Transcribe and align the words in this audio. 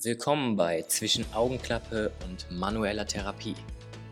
Willkommen 0.00 0.54
bei 0.54 0.82
Zwischen 0.82 1.24
Augenklappe 1.34 2.12
und 2.24 2.48
manueller 2.56 3.04
Therapie, 3.04 3.56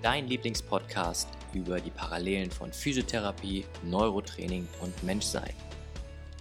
dein 0.03 0.27
Lieblingspodcast 0.27 1.29
über 1.55 1.79
die 1.79 1.93
Parallelen 1.93 2.51
von 2.51 2.73
Physiotherapie, 2.73 3.65
Neurotraining 3.85 4.67
und 4.83 5.01
Menschsein. 5.05 5.55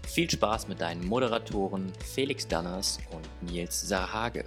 Viel 0.08 0.28
Spaß 0.28 0.68
mit 0.68 0.82
deinen 0.82 1.06
Moderatoren 1.06 1.94
Felix 2.04 2.48
Danners 2.48 2.98
und 3.12 3.52
Nils 3.52 3.88
Sarhage. 3.88 4.46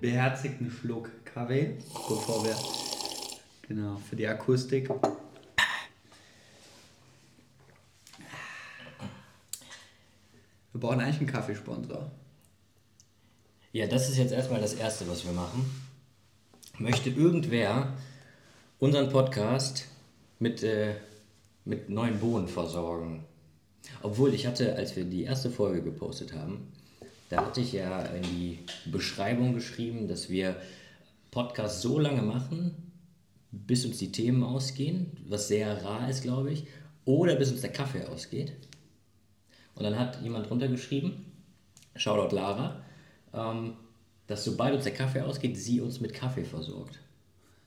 Beherzigten 0.00 0.70
Schluck 0.70 1.10
Kaffee, 1.24 1.76
bevor 2.08 2.44
wir 2.44 2.54
genau 3.66 3.96
für 3.96 4.14
die 4.14 4.28
Akustik. 4.28 4.88
Wir 10.70 10.80
brauchen 10.80 11.00
eigentlich 11.00 11.18
einen 11.18 11.26
Kaffeesponsor. 11.26 12.12
Ja, 13.76 13.86
das 13.86 14.08
ist 14.08 14.16
jetzt 14.16 14.32
erstmal 14.32 14.62
das 14.62 14.72
Erste, 14.72 15.06
was 15.06 15.26
wir 15.26 15.32
machen. 15.32 15.70
Möchte 16.78 17.10
irgendwer 17.10 17.92
unseren 18.78 19.10
Podcast 19.10 19.84
mit, 20.38 20.62
äh, 20.62 20.94
mit 21.66 21.90
neuen 21.90 22.18
Bohnen 22.18 22.48
versorgen? 22.48 23.26
Obwohl 24.00 24.32
ich 24.32 24.46
hatte, 24.46 24.76
als 24.76 24.96
wir 24.96 25.04
die 25.04 25.24
erste 25.24 25.50
Folge 25.50 25.82
gepostet 25.82 26.32
haben, 26.32 26.72
da 27.28 27.44
hatte 27.44 27.60
ich 27.60 27.74
ja 27.74 28.00
in 28.00 28.22
die 28.22 28.60
Beschreibung 28.86 29.52
geschrieben, 29.52 30.08
dass 30.08 30.30
wir 30.30 30.56
Podcast 31.30 31.82
so 31.82 31.98
lange 31.98 32.22
machen, 32.22 32.74
bis 33.50 33.84
uns 33.84 33.98
die 33.98 34.10
Themen 34.10 34.42
ausgehen, 34.42 35.12
was 35.28 35.48
sehr 35.48 35.84
rar 35.84 36.08
ist, 36.08 36.22
glaube 36.22 36.50
ich, 36.50 36.66
oder 37.04 37.36
bis 37.36 37.52
uns 37.52 37.60
der 37.60 37.74
Kaffee 37.74 38.06
ausgeht. 38.06 38.54
Und 39.74 39.84
dann 39.84 39.98
hat 39.98 40.22
jemand 40.22 40.50
runtergeschrieben, 40.50 41.26
Shoutout 41.94 42.34
Lara, 42.34 42.85
dass 44.26 44.44
sobald 44.44 44.74
uns 44.74 44.84
der 44.84 44.94
Kaffee 44.94 45.20
ausgeht, 45.20 45.56
sie 45.56 45.80
uns 45.80 46.00
mit 46.00 46.12
Kaffee 46.14 46.44
versorgt. 46.44 46.98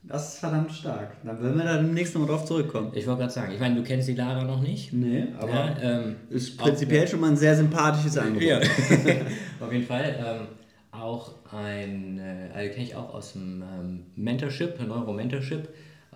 Das 0.02 0.34
ist 0.34 0.40
verdammt 0.40 0.72
stark. 0.72 1.16
Dann 1.24 1.42
werden 1.42 1.58
wir 1.58 1.64
da 1.64 1.76
demnächst 1.76 2.14
nochmal 2.14 2.30
drauf 2.30 2.46
zurückkommen. 2.46 2.90
Ich 2.94 3.06
wollte 3.06 3.20
gerade 3.20 3.32
sagen, 3.32 3.52
ich 3.52 3.60
meine, 3.60 3.74
du 3.74 3.82
kennst 3.82 4.08
die 4.08 4.14
Lara 4.14 4.44
noch 4.44 4.62
nicht. 4.62 4.92
Nee, 4.94 5.26
aber 5.38 5.52
Ja, 5.52 5.76
ähm, 5.82 6.16
ist 6.30 6.56
prinzipiell 6.56 7.06
schon 7.06 7.20
mal 7.20 7.30
ein 7.30 7.36
sehr 7.36 7.54
sympathisches 7.54 8.16
Angebot. 8.16 8.42
Ja, 8.42 8.58
auf 9.60 9.72
jeden 9.72 9.84
Fall. 9.84 10.16
Ähm, 10.18 10.46
auch 10.90 11.34
ein, 11.52 12.18
äh, 12.18 12.48
also 12.52 12.72
kenne 12.72 12.84
ich 12.84 12.94
auch 12.94 13.14
aus 13.14 13.34
dem 13.34 13.62
ähm, 13.62 14.06
Mentorship, 14.16 14.80
Neuro-Mentorship, 14.80 15.68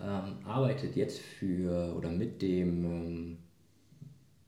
ähm, 0.02 0.46
arbeitet 0.46 0.96
jetzt 0.96 1.20
für 1.20 1.94
oder 1.94 2.10
mit 2.10 2.40
dem 2.42 2.84
ähm, 2.84 3.38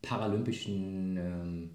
paralympischen 0.03 1.17
ähm, 1.17 1.71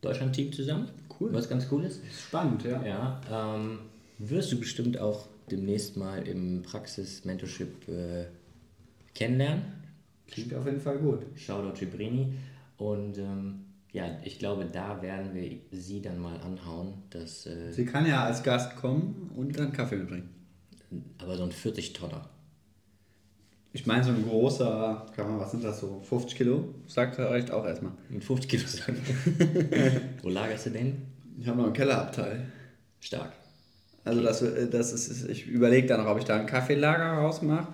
Deutschland-Team 0.00 0.52
zusammen. 0.52 0.88
Cool. 1.18 1.32
Was 1.32 1.48
ganz 1.48 1.66
cool 1.70 1.84
ist. 1.84 2.00
Spannend, 2.28 2.64
ja. 2.64 2.82
Ja, 2.84 3.20
ähm, 3.30 3.80
wirst 4.18 4.52
du 4.52 4.58
bestimmt 4.58 4.98
auch 4.98 5.26
demnächst 5.50 5.96
mal 5.96 6.26
im 6.26 6.62
Praxis-Mentorship 6.62 7.88
äh, 7.88 8.24
kennenlernen. 9.14 9.62
Klingt 10.26 10.54
auf 10.54 10.64
jeden 10.64 10.80
Fall 10.80 10.98
gut. 10.98 11.26
Shoutout 11.34 11.78
Gibrini. 11.78 12.34
Und 12.78 13.18
ähm, 13.18 13.64
ja, 13.92 14.04
ich 14.24 14.38
glaube, 14.38 14.66
da 14.72 15.02
werden 15.02 15.34
wir 15.34 15.58
sie 15.72 16.00
dann 16.00 16.18
mal 16.18 16.36
anhauen. 16.40 16.94
Dass, 17.10 17.46
äh, 17.46 17.72
Sie 17.72 17.84
kann 17.84 18.06
ja 18.06 18.24
als 18.24 18.42
Gast 18.42 18.76
kommen 18.76 19.30
und 19.36 19.58
dann 19.58 19.72
Kaffee 19.72 19.96
mitbringen. 19.96 20.30
aber 21.18 21.36
so 21.36 21.42
ein 21.42 21.50
40-Tonner. 21.50 22.28
Ich 23.72 23.86
meine, 23.86 24.02
so 24.02 24.10
ein 24.10 24.24
großer, 24.28 25.06
kann 25.14 25.28
man, 25.28 25.38
was 25.38 25.52
sind 25.52 25.62
das 25.62 25.78
so, 25.78 26.00
50 26.02 26.36
Kilo? 26.36 26.74
Sagt 26.88 27.18
reicht 27.20 27.52
auch 27.52 27.64
erstmal. 27.64 27.92
Mit 28.08 28.24
50 28.24 28.50
Kilo 28.50 28.66
sagen. 28.66 28.98
Wo 30.22 30.28
lagerst 30.28 30.66
du 30.66 30.70
den? 30.70 31.02
Ich 31.38 31.46
habe 31.46 31.58
noch 31.58 31.66
einen 31.66 31.72
Kellerabteil. 31.72 32.46
Stark. 33.00 33.32
Also 34.04 34.22
das, 34.22 34.42
äh, 34.42 34.68
das 34.68 34.92
ist, 34.92 35.28
ich 35.28 35.46
überlege 35.46 35.86
dann 35.86 36.02
noch, 36.02 36.10
ob 36.10 36.18
ich 36.18 36.24
da 36.24 36.36
ein 36.36 36.46
Kaffeelager 36.46 37.12
rausmache 37.18 37.68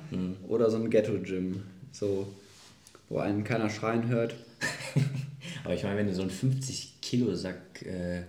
oder 0.49 0.71
so 0.71 0.77
ein 0.77 0.91
Ghetto-Gym. 0.91 1.63
So, 1.93 2.27
wo 3.09 3.19
einen 3.19 3.43
keiner 3.43 3.71
schreien 3.71 4.09
hört. 4.09 4.35
Aber 5.65 5.75
ich 5.75 5.83
meine, 5.83 5.97
wenn 5.97 6.07
du 6.07 6.15
so 6.15 6.23
einen 6.23 6.31
50 6.31 7.01
Kilo 7.01 7.35
Sack 7.35 7.83
äh, 7.83 8.23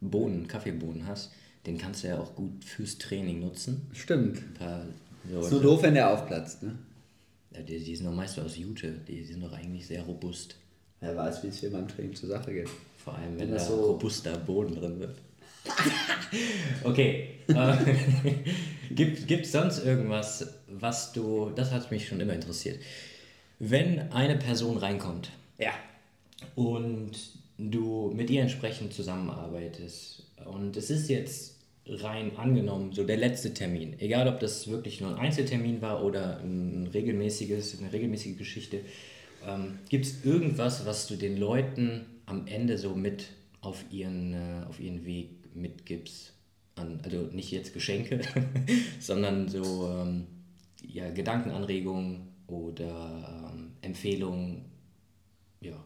Bohnen, 0.00 0.46
Kaffeebohnen 0.46 1.06
hast, 1.06 1.32
den 1.66 1.78
kannst 1.78 2.04
du 2.04 2.08
ja 2.08 2.18
auch 2.18 2.36
gut 2.36 2.64
fürs 2.64 2.98
Training 2.98 3.40
nutzen. 3.40 3.88
Stimmt. 3.92 4.38
Ist 4.38 5.48
so, 5.50 5.56
nur 5.56 5.62
doof, 5.62 5.82
wenn 5.82 5.94
der 5.94 6.10
aufplatzt, 6.10 6.62
ne? 6.62 6.78
Ja, 7.52 7.60
die, 7.62 7.78
die 7.78 7.96
sind 7.96 8.06
doch 8.06 8.14
meist 8.14 8.38
aus 8.38 8.56
Jute, 8.56 8.92
die 9.06 9.24
sind 9.24 9.42
doch 9.42 9.52
eigentlich 9.52 9.86
sehr 9.86 10.02
robust. 10.02 10.56
Wer 11.00 11.16
weiß, 11.16 11.42
wie 11.44 11.48
es 11.48 11.60
hier 11.60 11.70
beim 11.70 11.86
Training 11.88 12.14
zur 12.14 12.28
Sache 12.28 12.52
geht. 12.52 12.68
Vor 12.96 13.14
allem, 13.14 13.32
wenn, 13.38 13.48
Wenn 13.48 13.52
da 13.52 13.58
so- 13.58 13.92
robuster 13.92 14.36
Boden 14.38 14.74
drin 14.74 14.98
wird. 15.00 15.16
okay. 16.84 17.28
Äh, 17.48 17.76
gibt 18.94 19.30
es 19.46 19.52
sonst 19.52 19.84
irgendwas, 19.84 20.46
was 20.68 21.12
du, 21.12 21.50
das 21.54 21.70
hat 21.70 21.90
mich 21.90 22.06
schon 22.08 22.20
immer 22.20 22.32
interessiert. 22.34 22.80
Wenn 23.58 24.12
eine 24.12 24.36
Person 24.36 24.76
reinkommt 24.76 25.30
Ja. 25.58 25.72
und 26.54 27.12
du 27.58 28.12
mit 28.14 28.30
ihr 28.30 28.42
entsprechend 28.42 28.92
zusammenarbeitest 28.92 30.22
und 30.46 30.76
es 30.76 30.90
ist 30.90 31.08
jetzt 31.08 31.56
rein 31.88 32.36
angenommen, 32.36 32.92
so 32.92 33.04
der 33.04 33.16
letzte 33.16 33.54
Termin, 33.54 33.94
egal 33.98 34.28
ob 34.28 34.40
das 34.40 34.68
wirklich 34.68 35.00
nur 35.00 35.10
ein 35.10 35.18
Einzeltermin 35.18 35.80
war 35.80 36.04
oder 36.04 36.38
ein 36.40 36.88
regelmäßiges, 36.92 37.80
eine 37.80 37.92
regelmäßige 37.92 38.36
Geschichte, 38.36 38.80
ähm, 39.46 39.78
gibt 39.88 40.06
es 40.06 40.24
irgendwas, 40.24 40.86
was 40.86 41.06
du 41.06 41.16
den 41.16 41.36
Leuten 41.36 42.06
am 42.26 42.46
Ende 42.46 42.78
so 42.78 42.94
mit 42.94 43.28
auf 43.60 43.84
ihren, 43.90 44.34
äh, 44.34 44.66
auf 44.68 44.80
ihren 44.80 45.04
Weg 45.04 45.30
mitgibst? 45.54 46.34
An, 46.76 47.00
also 47.02 47.22
nicht 47.32 47.50
jetzt 47.50 47.74
Geschenke, 47.74 48.20
sondern 49.00 49.48
so 49.48 49.88
ähm, 49.90 50.26
ja, 50.86 51.10
Gedankenanregungen 51.10 52.28
oder 52.46 53.50
ähm, 53.52 53.72
Empfehlungen, 53.80 54.64
ja. 55.60 55.84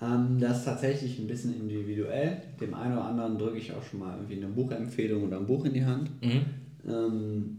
Ähm, 0.00 0.38
das 0.40 0.58
ist 0.58 0.64
tatsächlich 0.64 1.18
ein 1.18 1.26
bisschen 1.26 1.54
individuell. 1.58 2.38
Dem 2.60 2.74
einen 2.74 2.92
oder 2.92 3.04
anderen 3.04 3.38
drücke 3.38 3.58
ich 3.58 3.72
auch 3.72 3.82
schon 3.82 4.00
mal 4.00 4.16
irgendwie 4.16 4.36
eine 4.36 4.46
Buchempfehlung 4.46 5.24
oder 5.24 5.38
ein 5.38 5.46
Buch 5.46 5.64
in 5.64 5.74
die 5.74 5.84
Hand. 5.84 6.10
Mhm. 6.22 6.44
Ähm, 6.88 7.58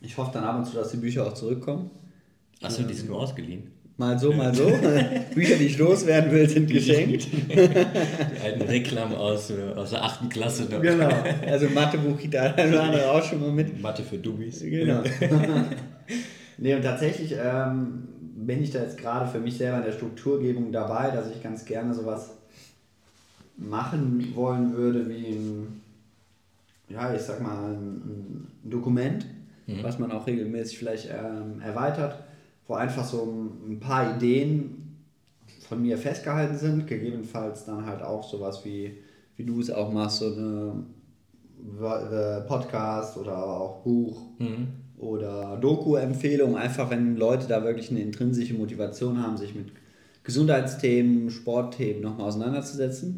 ich 0.00 0.16
hoffe 0.16 0.30
dann 0.32 0.44
ab 0.44 0.58
und 0.58 0.66
zu, 0.66 0.74
dass 0.74 0.90
die 0.92 0.98
Bücher 0.98 1.26
auch 1.26 1.34
zurückkommen. 1.34 1.90
Achso, 2.62 2.82
die 2.82 2.94
sind 2.94 3.08
nur 3.08 3.20
ausgeliehen. 3.20 3.78
Mal 3.96 4.16
so, 4.16 4.32
mal 4.32 4.54
so. 4.54 4.64
Bücher, 5.34 5.56
die 5.56 5.66
ich 5.66 5.78
loswerden 5.78 6.30
will, 6.30 6.48
sind 6.48 6.70
geschenkt. 6.70 7.26
Die 7.32 8.40
alten 8.44 8.62
Reklam 8.62 9.12
aus, 9.12 9.50
äh, 9.50 9.74
aus 9.74 9.90
der 9.90 10.04
8. 10.04 10.30
Klasse. 10.30 10.68
noch. 10.70 10.80
Genau. 10.80 11.08
Also 11.46 11.68
Mathebuch 11.68 12.24
oder 12.24 12.56
andere 12.56 13.10
auch 13.10 13.24
schon 13.24 13.40
mal 13.40 13.50
mit. 13.50 13.82
Mathe 13.82 14.04
für 14.04 14.18
Dubis. 14.18 14.60
Genau. 14.60 15.02
nee, 16.58 16.74
und 16.76 16.82
tatsächlich 16.82 17.34
ähm, 17.42 18.04
bin 18.48 18.62
ich 18.62 18.70
da 18.70 18.80
jetzt 18.80 18.96
gerade 18.96 19.30
für 19.30 19.40
mich 19.40 19.58
selber 19.58 19.76
in 19.76 19.84
der 19.84 19.92
Strukturgebung 19.92 20.72
dabei, 20.72 21.10
dass 21.10 21.30
ich 21.30 21.42
ganz 21.42 21.66
gerne 21.66 21.92
sowas 21.92 22.30
machen 23.58 24.32
wollen 24.34 24.72
würde 24.74 25.06
wie 25.06 25.26
ein, 25.26 25.82
ja, 26.88 27.14
ich 27.14 27.20
sag 27.20 27.42
mal, 27.42 27.72
ein, 27.74 28.48
ein 28.64 28.70
Dokument, 28.70 29.26
was 29.82 29.98
man 29.98 30.10
auch 30.12 30.26
regelmäßig 30.26 30.78
vielleicht 30.78 31.10
ähm, 31.10 31.60
erweitert, 31.60 32.22
wo 32.66 32.74
einfach 32.74 33.04
so 33.04 33.52
ein, 33.68 33.78
paar 33.80 34.16
Ideen 34.16 34.96
von 35.68 35.82
mir 35.82 35.98
festgehalten 35.98 36.56
sind, 36.56 36.86
gegebenenfalls 36.86 37.66
dann 37.66 37.84
halt 37.84 38.00
auch 38.00 38.26
sowas 38.26 38.64
wie, 38.64 38.96
wie 39.36 39.44
du 39.44 39.60
es 39.60 39.70
auch 39.70 39.92
machst, 39.92 40.20
so 40.20 40.32
eine 40.32 40.84
äh, 41.82 42.40
Podcast 42.48 43.18
oder 43.18 43.36
auch 43.36 43.82
Buch 43.82 44.22
oder 44.98 45.56
Doku-Empfehlung, 45.60 46.56
einfach 46.56 46.90
wenn 46.90 47.16
Leute 47.16 47.46
da 47.46 47.62
wirklich 47.64 47.90
eine 47.90 48.00
intrinsische 48.00 48.54
Motivation 48.54 49.22
haben, 49.22 49.36
sich 49.36 49.54
mit 49.54 49.72
Gesundheitsthemen, 50.24 51.30
Sportthemen 51.30 52.02
nochmal 52.02 52.26
auseinanderzusetzen. 52.28 53.16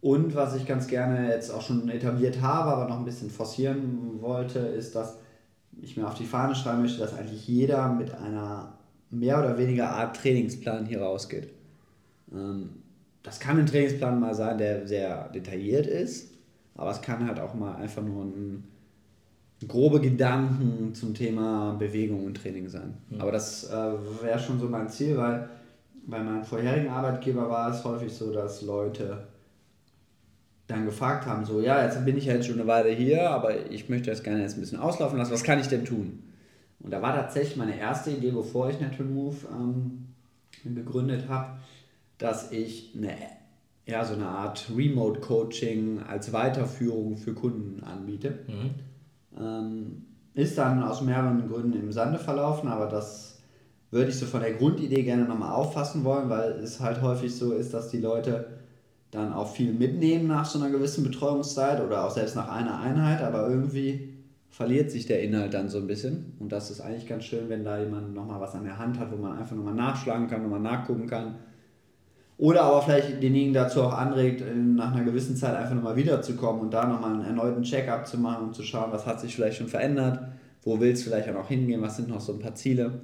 Und 0.00 0.34
was 0.34 0.54
ich 0.56 0.66
ganz 0.66 0.86
gerne 0.86 1.28
jetzt 1.30 1.50
auch 1.50 1.62
schon 1.62 1.88
etabliert 1.88 2.40
habe, 2.40 2.70
aber 2.70 2.88
noch 2.88 2.98
ein 2.98 3.04
bisschen 3.04 3.30
forcieren 3.30 4.20
wollte, 4.20 4.58
ist, 4.60 4.94
dass 4.94 5.18
ich 5.82 5.96
mir 5.96 6.06
auf 6.06 6.14
die 6.14 6.24
Fahne 6.24 6.54
schreiben 6.54 6.82
möchte, 6.82 7.00
dass 7.00 7.14
eigentlich 7.14 7.46
jeder 7.46 7.88
mit 7.92 8.14
einer 8.14 8.78
mehr 9.10 9.38
oder 9.38 9.58
weniger 9.58 9.90
Art 9.90 10.16
Trainingsplan 10.16 10.86
hier 10.86 11.00
rausgeht. 11.02 11.48
Ähm, 12.32 12.70
Das 13.22 13.40
kann 13.40 13.58
ein 13.58 13.66
Trainingsplan 13.66 14.20
mal 14.20 14.34
sein, 14.34 14.58
der 14.58 14.86
sehr 14.86 15.28
detailliert 15.30 15.86
ist, 15.86 16.32
aber 16.76 16.90
es 16.92 17.02
kann 17.02 17.26
halt 17.26 17.40
auch 17.40 17.54
mal 17.54 17.74
einfach 17.76 18.02
nur 18.02 18.24
ein 18.24 18.64
grobe 19.66 20.00
Gedanken 20.00 20.94
zum 20.94 21.14
Thema 21.14 21.74
Bewegung 21.78 22.26
und 22.26 22.34
Training 22.34 22.68
sein. 22.68 22.94
Aber 23.18 23.32
das 23.32 23.64
äh, 23.64 23.92
wäre 24.22 24.38
schon 24.38 24.60
so 24.60 24.68
mein 24.68 24.88
Ziel, 24.88 25.16
weil 25.16 25.48
bei 26.06 26.18
meinem 26.22 26.44
vorherigen 26.44 26.88
Arbeitgeber 26.88 27.48
war 27.48 27.70
es 27.70 27.82
häufig 27.84 28.12
so, 28.12 28.32
dass 28.32 28.62
Leute 28.62 29.26
dann 30.66 30.84
gefragt 30.84 31.26
haben, 31.26 31.44
so, 31.44 31.60
ja, 31.60 31.84
jetzt 31.84 32.04
bin 32.04 32.18
ich 32.18 32.26
ja 32.26 32.34
jetzt 32.34 32.46
schon 32.46 32.58
eine 32.58 32.66
Weile 32.66 32.90
hier, 32.90 33.30
aber 33.30 33.70
ich 33.70 33.88
möchte 33.88 34.10
das 34.10 34.22
gerne 34.22 34.42
jetzt 34.42 34.56
ein 34.56 34.60
bisschen 34.60 34.80
auslaufen 34.80 35.16
lassen, 35.16 35.32
was 35.32 35.44
kann 35.44 35.60
ich 35.60 35.68
denn 35.68 35.84
tun? 35.84 36.22
Und 36.80 36.92
da 36.92 37.00
war 37.00 37.14
tatsächlich 37.14 37.56
meine 37.56 37.78
erste 37.78 38.10
Idee, 38.10 38.32
bevor 38.32 38.68
ich 38.68 38.80
Natural 38.80 39.10
Move 39.10 39.36
ähm, 39.50 40.06
gegründet 40.64 41.28
habe, 41.28 41.58
dass 42.18 42.50
ich 42.52 42.94
eine 42.96 43.14
ja, 43.86 44.04
so 44.04 44.14
eine 44.14 44.26
Art 44.26 44.66
Remote-Coaching 44.76 46.00
als 46.02 46.32
Weiterführung 46.32 47.16
für 47.16 47.34
Kunden 47.34 47.82
anbiete. 47.84 48.40
Mhm. 48.48 48.70
Ähm, 49.38 50.02
ist 50.34 50.58
dann 50.58 50.82
aus 50.82 51.00
mehreren 51.00 51.48
Gründen 51.48 51.72
im 51.72 51.92
Sande 51.92 52.18
verlaufen, 52.18 52.68
aber 52.68 52.86
das 52.86 53.38
würde 53.90 54.10
ich 54.10 54.18
so 54.18 54.26
von 54.26 54.40
der 54.40 54.52
Grundidee 54.52 55.02
gerne 55.02 55.24
nochmal 55.24 55.52
auffassen 55.52 56.04
wollen, 56.04 56.28
weil 56.28 56.52
es 56.62 56.80
halt 56.80 57.00
häufig 57.00 57.34
so 57.34 57.52
ist, 57.52 57.72
dass 57.72 57.88
die 57.88 58.00
Leute 58.00 58.46
dann 59.10 59.32
auch 59.32 59.48
viel 59.54 59.72
mitnehmen 59.72 60.26
nach 60.26 60.44
so 60.44 60.58
einer 60.58 60.70
gewissen 60.70 61.04
Betreuungszeit 61.04 61.80
oder 61.80 62.04
auch 62.04 62.10
selbst 62.10 62.36
nach 62.36 62.48
einer 62.48 62.78
Einheit, 62.80 63.22
aber 63.22 63.48
irgendwie 63.48 64.16
verliert 64.50 64.90
sich 64.90 65.06
der 65.06 65.22
Inhalt 65.22 65.54
dann 65.54 65.68
so 65.68 65.78
ein 65.78 65.86
bisschen. 65.86 66.34
Und 66.38 66.50
das 66.52 66.70
ist 66.70 66.80
eigentlich 66.80 67.06
ganz 67.06 67.24
schön, 67.24 67.48
wenn 67.48 67.64
da 67.64 67.78
jemand 67.78 68.14
nochmal 68.14 68.40
was 68.40 68.54
an 68.54 68.64
der 68.64 68.78
Hand 68.78 68.98
hat, 68.98 69.12
wo 69.12 69.16
man 69.16 69.38
einfach 69.38 69.56
nochmal 69.56 69.74
nachschlagen 69.74 70.28
kann, 70.28 70.42
nochmal 70.42 70.60
nachgucken 70.60 71.06
kann. 71.06 71.36
Oder 72.38 72.64
aber 72.64 72.82
vielleicht 72.82 73.22
denjenigen 73.22 73.54
dazu 73.54 73.82
auch 73.82 73.94
anregt, 73.94 74.42
nach 74.54 74.94
einer 74.94 75.04
gewissen 75.04 75.36
Zeit 75.36 75.56
einfach 75.56 75.74
nochmal 75.74 75.96
wiederzukommen 75.96 76.60
und 76.60 76.70
da 76.70 76.86
nochmal 76.86 77.14
einen 77.14 77.24
erneuten 77.24 77.62
Check-up 77.62 78.06
zu 78.06 78.18
machen 78.18 78.48
und 78.48 78.54
zu 78.54 78.62
schauen, 78.62 78.92
was 78.92 79.06
hat 79.06 79.20
sich 79.20 79.34
vielleicht 79.34 79.56
schon 79.56 79.68
verändert, 79.68 80.20
wo 80.62 80.78
will 80.78 80.92
es 80.92 81.02
vielleicht 81.02 81.28
auch 81.30 81.34
noch 81.34 81.48
hingehen, 81.48 81.80
was 81.80 81.96
sind 81.96 82.08
noch 82.08 82.20
so 82.20 82.34
ein 82.34 82.38
paar 82.38 82.54
Ziele. 82.54 83.00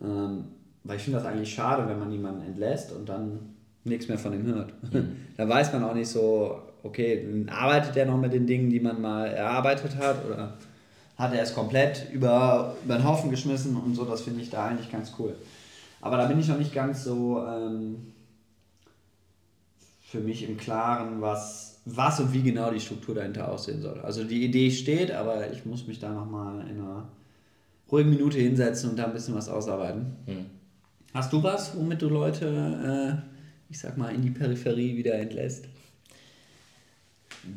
Ähm, 0.00 0.44
weil 0.84 0.96
ich 0.98 1.02
finde 1.02 1.18
das 1.18 1.26
eigentlich 1.26 1.52
schade, 1.52 1.88
wenn 1.88 1.98
man 1.98 2.12
jemanden 2.12 2.42
entlässt 2.42 2.92
und 2.92 3.08
dann 3.08 3.56
nichts 3.82 4.06
mehr 4.06 4.18
von 4.18 4.32
ihm 4.32 4.46
hört. 4.46 4.72
Mhm. 4.92 5.16
da 5.36 5.48
weiß 5.48 5.72
man 5.72 5.82
auch 5.82 5.94
nicht 5.94 6.08
so, 6.08 6.62
okay, 6.82 7.44
arbeitet 7.50 7.96
er 7.96 8.06
noch 8.06 8.18
mit 8.18 8.32
den 8.32 8.46
Dingen, 8.46 8.70
die 8.70 8.80
man 8.80 9.00
mal 9.00 9.26
erarbeitet 9.26 9.96
hat 9.96 10.24
oder 10.24 10.54
hat 11.16 11.34
er 11.34 11.42
es 11.42 11.54
komplett 11.54 12.06
über, 12.12 12.76
über 12.84 12.94
den 12.94 13.04
Haufen 13.04 13.30
geschmissen 13.30 13.76
und 13.76 13.96
so, 13.96 14.04
das 14.04 14.22
finde 14.22 14.40
ich 14.40 14.50
da 14.50 14.66
eigentlich 14.66 14.90
ganz 14.92 15.12
cool. 15.18 15.34
Aber 16.00 16.16
da 16.16 16.26
bin 16.26 16.38
ich 16.38 16.46
noch 16.46 16.58
nicht 16.58 16.72
ganz 16.72 17.02
so 17.02 17.44
ähm, 17.44 18.12
für 20.10 20.20
mich 20.20 20.42
im 20.42 20.56
Klaren, 20.56 21.20
was, 21.20 21.82
was 21.84 22.18
und 22.18 22.32
wie 22.32 22.42
genau 22.42 22.70
die 22.70 22.80
Struktur 22.80 23.14
dahinter 23.14 23.52
aussehen 23.52 23.82
soll. 23.82 24.00
Also 24.00 24.24
die 24.24 24.42
Idee 24.42 24.70
steht, 24.70 25.10
aber 25.10 25.52
ich 25.52 25.66
muss 25.66 25.86
mich 25.86 25.98
da 25.98 26.10
nochmal 26.10 26.62
in 26.62 26.80
einer 26.80 27.08
ruhigen 27.92 28.10
Minute 28.10 28.38
hinsetzen 28.38 28.90
und 28.90 28.96
da 28.96 29.04
ein 29.04 29.12
bisschen 29.12 29.34
was 29.34 29.50
ausarbeiten. 29.50 30.16
Mhm. 30.26 30.46
Hast 31.12 31.32
du 31.32 31.42
was, 31.42 31.76
womit 31.76 32.00
du 32.00 32.08
Leute, 32.08 33.20
äh, 33.20 33.70
ich 33.70 33.78
sag 33.78 33.98
mal, 33.98 34.14
in 34.14 34.22
die 34.22 34.30
Peripherie 34.30 34.96
wieder 34.96 35.14
entlässt? 35.14 35.66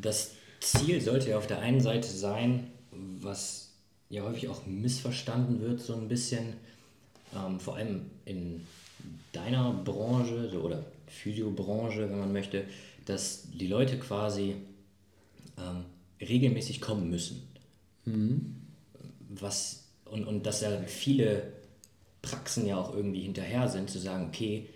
Das 0.02 0.32
Ziel 0.60 1.00
sollte 1.00 1.30
ja 1.30 1.38
auf 1.38 1.48
der 1.48 1.60
einen 1.60 1.80
Seite 1.80 2.10
sein, 2.10 2.68
was 2.92 3.72
ja 4.10 4.24
häufig 4.24 4.50
auch 4.50 4.66
missverstanden 4.66 5.62
wird, 5.62 5.80
so 5.80 5.96
ein 5.96 6.10
bisschen, 6.10 6.54
ähm, 7.34 7.62
vor 7.62 7.78
allem 7.78 8.12
in 8.26 8.66
deiner 9.32 9.74
Branche 9.74 10.60
oder 10.62 10.86
Physiobranche, 11.08 12.10
wenn 12.10 12.20
man 12.20 12.34
möchte, 12.34 12.66
dass 13.06 13.48
die 13.52 13.68
Leute 13.68 13.98
quasi 13.98 14.56
ähm, 15.58 15.86
regelmäßig 16.20 16.82
kommen 16.82 17.10
müssen. 17.10 17.44
Mhm. 18.06 18.56
Was, 19.30 19.86
und, 20.06 20.26
und 20.26 20.46
dass 20.46 20.62
ja 20.62 20.82
viele 20.86 21.54
Praxen 22.22 22.68
ja 22.68 22.78
auch 22.78 22.94
irgendwie 22.94 23.22
hinterher 23.22 23.68
sind, 23.70 23.90
zu 23.90 24.00
sagen, 24.00 24.28
okay, 24.28 24.68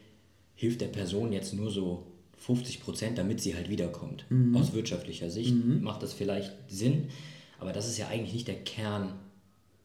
hilft 0.55 0.81
der 0.81 0.87
Person 0.87 1.31
jetzt 1.31 1.53
nur 1.53 1.69
so 1.69 2.07
50 2.37 2.81
Prozent, 2.81 3.17
damit 3.17 3.41
sie 3.41 3.55
halt 3.55 3.69
wiederkommt. 3.69 4.25
Mhm. 4.29 4.55
Aus 4.55 4.73
wirtschaftlicher 4.73 5.29
Sicht 5.29 5.53
mhm. 5.53 5.81
macht 5.83 6.03
das 6.03 6.13
vielleicht 6.13 6.53
Sinn, 6.67 7.09
aber 7.59 7.73
das 7.73 7.87
ist 7.87 7.97
ja 7.97 8.07
eigentlich 8.07 8.33
nicht 8.33 8.47
der 8.47 8.63
Kern 8.63 9.13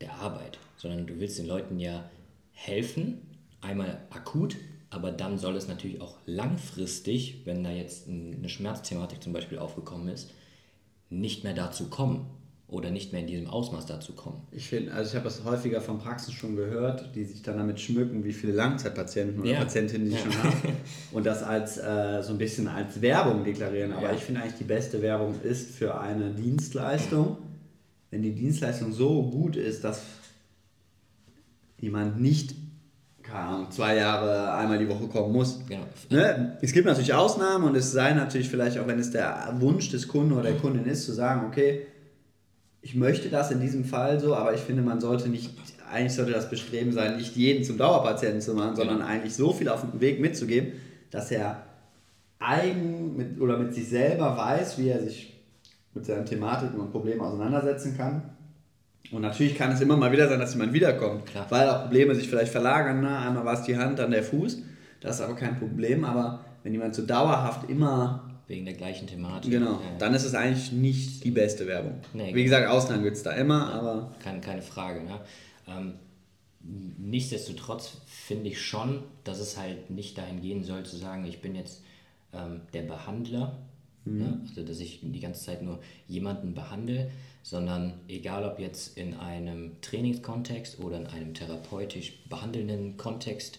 der 0.00 0.14
Arbeit, 0.14 0.58
sondern 0.76 1.06
du 1.06 1.18
willst 1.18 1.38
den 1.38 1.46
Leuten 1.46 1.78
ja 1.78 2.08
helfen, 2.52 3.18
einmal 3.60 3.98
akut, 4.10 4.56
aber 4.90 5.12
dann 5.12 5.38
soll 5.38 5.56
es 5.56 5.68
natürlich 5.68 6.00
auch 6.00 6.16
langfristig, 6.26 7.42
wenn 7.44 7.62
da 7.62 7.70
jetzt 7.70 8.08
eine 8.08 8.48
Schmerzthematik 8.48 9.22
zum 9.22 9.32
Beispiel 9.32 9.58
aufgekommen 9.58 10.08
ist, 10.08 10.30
nicht 11.10 11.44
mehr 11.44 11.54
dazu 11.54 11.88
kommen 11.88 12.26
oder 12.70 12.90
nicht 12.90 13.12
mehr 13.12 13.20
in 13.20 13.26
diesem 13.26 13.48
Ausmaß 13.48 13.86
dazu 13.86 14.12
kommen. 14.12 14.46
Ich 14.52 14.68
finde, 14.68 14.92
also 14.92 15.10
ich 15.10 15.14
habe 15.16 15.24
das 15.24 15.44
häufiger 15.44 15.80
von 15.80 15.98
Praxen 15.98 16.32
schon 16.32 16.54
gehört, 16.54 17.14
die 17.16 17.24
sich 17.24 17.42
dann 17.42 17.56
damit 17.56 17.80
schmücken, 17.80 18.22
wie 18.24 18.32
viele 18.32 18.52
Langzeitpatienten 18.52 19.40
oder 19.40 19.50
ja. 19.50 19.58
Patientinnen 19.58 20.08
die 20.08 20.14
ja. 20.14 20.18
schon 20.18 20.42
haben 20.42 20.62
und 21.12 21.26
das 21.26 21.42
als 21.42 21.78
äh, 21.78 22.22
so 22.22 22.32
ein 22.32 22.38
bisschen 22.38 22.68
als 22.68 23.00
Werbung 23.00 23.42
deklarieren. 23.42 23.92
Aber 23.92 24.10
ja. 24.10 24.14
ich 24.14 24.20
finde 24.20 24.42
eigentlich 24.42 24.58
die 24.58 24.64
beste 24.64 25.02
Werbung 25.02 25.40
ist 25.42 25.72
für 25.74 26.00
eine 26.00 26.30
Dienstleistung, 26.30 27.38
wenn 28.10 28.22
die 28.22 28.34
Dienstleistung 28.34 28.92
so 28.92 29.22
gut 29.30 29.56
ist, 29.56 29.82
dass 29.82 30.02
jemand 31.80 32.20
nicht 32.20 32.54
keine 33.30 33.44
Ahnung, 33.44 33.70
zwei 33.70 33.96
Jahre 33.96 34.52
einmal 34.54 34.78
die 34.78 34.88
Woche 34.88 35.06
kommen 35.06 35.32
muss. 35.32 35.60
Ja. 35.68 35.78
Ne? 36.08 36.58
Es 36.60 36.72
gibt 36.72 36.86
natürlich 36.86 37.14
Ausnahmen 37.14 37.64
und 37.64 37.76
es 37.76 37.92
sei 37.92 38.12
natürlich 38.12 38.48
vielleicht 38.48 38.78
auch, 38.78 38.86
wenn 38.86 38.98
es 38.98 39.10
der 39.10 39.54
Wunsch 39.58 39.90
des 39.90 40.08
Kunden 40.08 40.32
oder 40.32 40.42
der 40.42 40.56
Kundin 40.56 40.84
ist, 40.86 41.04
zu 41.04 41.12
sagen, 41.12 41.46
okay, 41.46 41.86
ich 42.82 42.94
möchte 42.94 43.28
das 43.28 43.50
in 43.50 43.60
diesem 43.60 43.84
Fall 43.84 44.20
so, 44.20 44.34
aber 44.34 44.54
ich 44.54 44.60
finde, 44.60 44.82
man 44.82 45.00
sollte 45.00 45.28
nicht, 45.28 45.50
eigentlich 45.90 46.14
sollte 46.14 46.32
das 46.32 46.48
Bestreben 46.48 46.92
sein, 46.92 47.16
nicht 47.16 47.36
jeden 47.36 47.62
zum 47.62 47.76
Dauerpatienten 47.76 48.40
zu 48.40 48.54
machen, 48.54 48.76
sondern 48.76 49.02
eigentlich 49.02 49.34
so 49.34 49.52
viel 49.52 49.68
auf 49.68 49.82
dem 49.82 50.00
Weg 50.00 50.20
mitzugeben, 50.20 50.72
dass 51.10 51.30
er 51.30 51.62
eigen 52.38 53.16
mit, 53.16 53.40
oder 53.40 53.58
mit 53.58 53.74
sich 53.74 53.88
selber 53.88 54.36
weiß, 54.36 54.78
wie 54.78 54.88
er 54.88 55.00
sich 55.00 55.38
mit 55.94 56.06
seinen 56.06 56.24
Thematiken 56.24 56.80
und 56.80 56.90
Problemen 56.90 57.20
auseinandersetzen 57.20 57.96
kann. 57.96 58.22
Und 59.10 59.22
natürlich 59.22 59.56
kann 59.56 59.72
es 59.72 59.80
immer 59.80 59.96
mal 59.96 60.12
wieder 60.12 60.28
sein, 60.28 60.38
dass 60.38 60.54
jemand 60.54 60.72
wiederkommt, 60.72 61.26
Klar. 61.26 61.46
weil 61.50 61.68
auch 61.68 61.82
Probleme 61.82 62.14
sich 62.14 62.28
vielleicht 62.28 62.52
verlagern. 62.52 63.00
Ne? 63.00 63.18
Einmal 63.18 63.44
war 63.44 63.54
es 63.54 63.62
die 63.62 63.76
Hand, 63.76 63.98
dann 63.98 64.10
der 64.10 64.22
Fuß. 64.22 64.62
Das 65.00 65.16
ist 65.16 65.22
aber 65.22 65.34
kein 65.34 65.58
Problem. 65.58 66.04
Aber 66.04 66.44
wenn 66.62 66.72
jemand 66.72 66.94
so 66.94 67.02
dauerhaft 67.02 67.68
immer 67.68 68.30
wegen 68.46 68.64
der 68.64 68.74
gleichen 68.74 69.06
Thematik. 69.06 69.50
Genau, 69.50 69.74
äh, 69.74 69.98
dann 69.98 70.12
ist 70.12 70.24
es 70.24 70.34
eigentlich 70.34 70.72
nicht 70.72 71.24
die 71.24 71.30
beste 71.30 71.66
Werbung. 71.66 72.00
Nee, 72.12 72.34
Wie 72.34 72.42
gesagt, 72.42 72.68
Ausnahmen 72.68 73.04
gibt 73.04 73.16
es 73.16 73.22
da 73.22 73.32
immer, 73.32 73.72
aber. 73.72 74.12
Keine, 74.22 74.40
keine 74.40 74.60
Frage. 74.60 75.02
Ne? 75.04 75.20
Ähm, 75.68 75.94
nichtsdestotrotz 76.98 77.98
finde 78.06 78.48
ich 78.48 78.60
schon, 78.60 79.04
dass 79.24 79.38
es 79.38 79.56
halt 79.56 79.90
nicht 79.90 80.18
dahin 80.18 80.40
gehen 80.40 80.64
soll, 80.64 80.82
zu 80.82 80.96
sagen, 80.96 81.24
ich 81.24 81.40
bin 81.40 81.54
jetzt 81.54 81.82
ähm, 82.32 82.62
der 82.72 82.82
Behandler. 82.82 83.58
Mhm. 84.04 84.18
Ne? 84.18 84.40
Also, 84.48 84.64
dass 84.64 84.80
ich 84.80 85.00
die 85.00 85.20
ganze 85.20 85.44
Zeit 85.44 85.62
nur 85.62 85.78
jemanden 86.08 86.52
behandle, 86.52 87.10
sondern 87.42 88.00
egal 88.08 88.44
ob 88.44 88.58
jetzt 88.58 88.96
in 88.96 89.14
einem 89.14 89.80
Trainingskontext 89.80 90.78
oder 90.80 90.98
in 90.98 91.06
einem 91.06 91.34
therapeutisch 91.34 92.22
behandelnden 92.28 92.96
Kontext, 92.96 93.58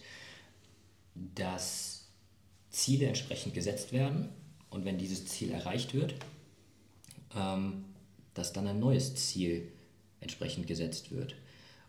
dass 1.36 2.08
Ziele 2.70 3.08
entsprechend 3.08 3.54
gesetzt 3.54 3.92
werden 3.92 4.30
und 4.70 4.86
wenn 4.86 4.98
dieses 4.98 5.26
Ziel 5.26 5.52
erreicht 5.52 5.94
wird, 5.94 6.16
ähm, 7.36 7.86
dass 8.34 8.54
dann 8.54 8.68
ein 8.68 8.80
neues 8.80 9.16
Ziel 9.16 9.72
entsprechend 10.22 10.68
gesetzt 10.68 11.12
wird, 11.12 11.36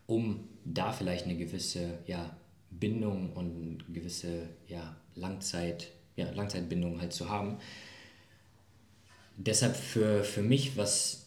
um 0.07 0.47
da 0.65 0.91
vielleicht 0.91 1.25
eine 1.25 1.37
gewisse 1.37 1.99
ja, 2.07 2.35
Bindung 2.69 3.33
und 3.33 3.81
eine 3.85 3.93
gewisse 3.93 4.49
ja, 4.67 4.95
Langzeit, 5.15 5.87
ja, 6.15 6.29
Langzeitbindung 6.31 6.99
halt 6.99 7.13
zu 7.13 7.29
haben. 7.29 7.57
Deshalb 9.37 9.75
für, 9.75 10.23
für 10.23 10.41
mich, 10.41 10.75
was 10.77 11.22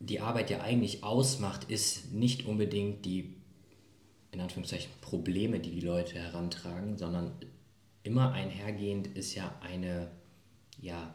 die 0.00 0.20
Arbeit 0.20 0.50
ja 0.50 0.60
eigentlich 0.60 1.02
ausmacht, 1.02 1.70
ist 1.70 2.12
nicht 2.12 2.46
unbedingt 2.46 3.04
die, 3.04 3.34
in 4.30 4.40
Anführungszeichen, 4.40 4.90
Probleme, 5.00 5.58
die 5.60 5.72
die 5.72 5.80
Leute 5.80 6.14
herantragen, 6.14 6.96
sondern 6.96 7.32
immer 8.02 8.32
einhergehend 8.32 9.08
ist 9.08 9.34
ja 9.34 9.54
eine 9.60 10.10
ja, 10.80 11.14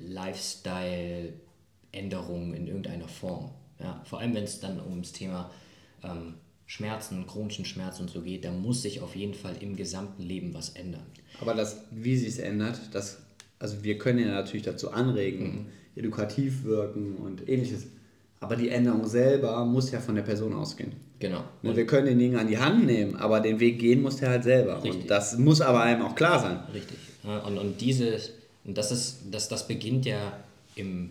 Lifestyle-Änderungen 0.00 2.52
in 2.54 2.66
irgendeiner 2.66 3.08
Form. 3.08 3.52
Ja, 3.80 4.02
vor 4.04 4.18
allem, 4.18 4.34
wenn 4.34 4.44
es 4.44 4.60
dann 4.60 4.78
ums 4.80 5.12
Thema 5.12 5.50
ähm, 6.02 6.34
Schmerzen, 6.66 7.26
chronischen 7.26 7.64
Schmerz 7.64 7.98
und 8.00 8.10
so 8.10 8.20
geht, 8.22 8.44
da 8.44 8.52
muss 8.52 8.82
sich 8.82 9.00
auf 9.00 9.16
jeden 9.16 9.32
Fall 9.34 9.54
im 9.60 9.76
gesamten 9.76 10.22
Leben 10.22 10.52
was 10.52 10.70
ändern. 10.70 11.06
Aber 11.40 11.54
das, 11.54 11.84
wie 11.90 12.16
sich 12.16 12.28
es 12.28 12.38
ändert, 12.38 12.80
das, 12.92 13.22
also 13.58 13.82
wir 13.84 13.98
können 13.98 14.18
ja 14.18 14.26
natürlich 14.26 14.64
dazu 14.64 14.90
anregen, 14.90 15.44
mhm. 15.44 15.66
edukativ 15.96 16.64
wirken 16.64 17.16
und 17.16 17.48
ähnliches. 17.48 17.86
Aber 18.40 18.56
die 18.56 18.68
Änderung 18.68 19.06
selber 19.06 19.64
muss 19.64 19.90
ja 19.90 20.00
von 20.00 20.14
der 20.14 20.22
Person 20.22 20.52
ausgehen. 20.52 20.92
Genau. 21.18 21.42
Und 21.62 21.76
wir 21.76 21.86
können 21.86 22.06
den 22.06 22.18
Ding 22.18 22.36
an 22.36 22.46
die 22.46 22.58
Hand 22.58 22.86
nehmen, 22.86 23.16
aber 23.16 23.40
den 23.40 23.58
Weg 23.58 23.80
gehen 23.80 24.02
muss 24.02 24.18
der 24.18 24.30
halt 24.30 24.44
selber. 24.44 24.76
Richtig. 24.82 25.02
Und 25.02 25.10
das 25.10 25.36
muss 25.36 25.60
aber 25.60 25.80
einem 25.82 26.02
auch 26.02 26.14
klar 26.14 26.38
sein. 26.38 26.60
Richtig. 26.72 26.98
Und, 27.24 27.58
und 27.58 27.80
dieses, 27.80 28.32
und 28.64 28.78
das 28.78 28.92
ist, 28.92 29.22
das, 29.30 29.48
das 29.48 29.66
beginnt 29.66 30.06
ja 30.06 30.38
im, 30.76 31.10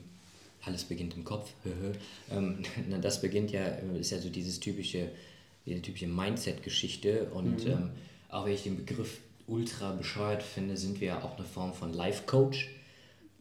alles 0.63 0.85
beginnt 0.85 1.15
im 1.15 1.25
Kopf, 1.25 1.49
ähm, 2.31 2.59
das 3.01 3.21
beginnt 3.21 3.51
ja, 3.51 3.65
ist 3.99 4.11
ja 4.11 4.19
so 4.19 4.29
dieses 4.29 4.59
typische, 4.61 5.09
diese 5.65 5.81
typische 5.81 6.07
Mindset-Geschichte 6.07 7.27
und 7.33 7.65
mhm. 7.65 7.71
ähm, 7.71 7.89
auch 8.29 8.45
wenn 8.45 8.53
ich 8.53 8.63
den 8.63 8.77
Begriff 8.77 9.19
ultra 9.47 9.91
bescheuert 9.93 10.43
finde, 10.43 10.77
sind 10.77 11.01
wir 11.01 11.07
ja 11.07 11.23
auch 11.23 11.37
eine 11.37 11.45
Form 11.45 11.73
von 11.73 11.93
Life-Coach. 11.93 12.69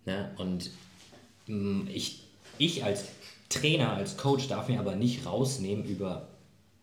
Ne? 0.07 0.31
Und 0.39 0.71
ähm, 1.49 1.89
ich, 1.93 2.23
ich 2.59 2.85
als 2.85 3.05
Trainer, 3.49 3.93
als 3.93 4.17
Coach 4.17 4.49
darf 4.49 4.69
mir 4.69 4.81
aber 4.81 4.97
nicht 4.97 5.27
rausnehmen, 5.27 5.85
über 5.85 6.29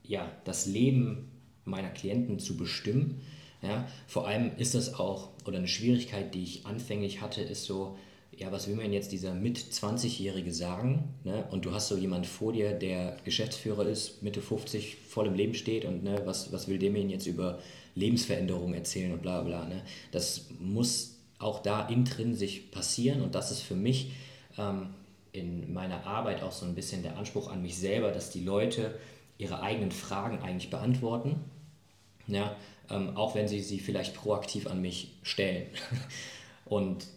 ja, 0.03 0.29
das 0.46 0.65
Leben 0.65 1.32
meiner 1.65 1.89
Klienten 1.89 2.39
zu 2.39 2.58
bestimmen, 2.58 3.22
Ja, 3.62 3.88
vor 4.08 4.27
allem 4.27 4.51
ist 4.58 4.75
das 4.75 4.96
auch, 4.96 5.29
oder 5.46 5.58
eine 5.58 5.70
Schwierigkeit, 5.70 6.34
die 6.34 6.43
ich 6.43 6.65
anfänglich 6.65 7.22
hatte, 7.22 7.41
ist 7.41 7.63
so, 7.63 7.98
ja, 8.38 8.51
was 8.51 8.67
will 8.67 8.75
man 8.75 8.91
jetzt 8.91 9.12
dieser 9.12 9.34
mit 9.34 9.58
20-Jährige 9.58 10.53
sagen? 10.53 11.13
Ne? 11.24 11.46
Und 11.51 11.65
du 11.65 11.72
hast 11.72 11.88
so 11.88 11.96
jemand 11.96 12.25
vor 12.25 12.51
dir, 12.51 12.74
der 12.74 13.17
Geschäftsführer 13.24 13.86
ist, 13.88 14.22
Mitte 14.24 14.41
50, 14.41 14.98
voll 15.08 15.27
im 15.27 15.36
Leben 15.36 15.53
steht 15.53 15.86
und 15.86 16.03
ne, 16.03 16.22
was, 16.25 16.51
was 16.51 16.67
will 16.67 16.79
dem 16.79 16.96
jetzt 17.10 17.27
über 17.27 17.60
Lebensveränderungen 17.96 18.74
erzählen 18.74 19.13
und 19.13 19.22
bla 19.22 19.41
bla. 19.41 19.65
Ne? 19.65 19.84
Das 20.12 20.48
muss 20.60 21.17
auch 21.38 21.62
da 21.62 21.88
intrinsisch 21.88 22.60
passieren 22.72 23.22
und 23.22 23.36
das 23.36 23.51
ist 23.51 23.62
für 23.62 23.75
mich 23.75 24.13
ähm, 24.58 24.88
in 25.34 25.74
meiner 25.74 26.06
Arbeit 26.06 26.44
auch 26.44 26.52
so 26.52 26.66
ein 26.66 26.75
bisschen 26.75 27.04
der 27.04 27.18
Anspruch 27.18 27.52
an 27.52 27.62
mich 27.62 27.78
selber, 27.78 28.12
dass 28.12 28.30
die 28.30 28.44
Leute 28.44 28.98
ihre 29.38 29.62
eigenen 29.62 29.92
Fragen 29.92 30.40
eigentlich 30.40 30.70
beantworten. 30.70 31.44
Ja, 32.28 32.56
ähm, 32.90 33.18
auch 33.18 33.36
wenn 33.36 33.48
sie 33.48 33.60
sie 33.60 33.80
vielleicht 33.80 34.16
proaktiv 34.16 34.68
an 34.68 34.82
mich 34.82 35.12
stellen. 35.24 35.68
Und 36.66 37.08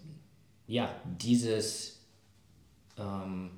ja, 0.66 0.92
dieses, 1.20 2.00
ähm, 2.98 3.50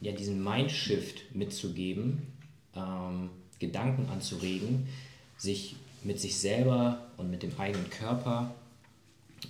ja, 0.00 0.12
diesen 0.12 0.44
Mindshift 0.44 1.34
mitzugeben, 1.34 2.32
ähm, 2.76 3.30
Gedanken 3.58 4.08
anzuregen, 4.10 4.88
sich 5.36 5.74
mit 6.04 6.20
sich 6.20 6.38
selber 6.38 7.10
und 7.16 7.30
mit 7.30 7.42
dem 7.42 7.58
eigenen 7.58 7.90
Körper 7.90 8.54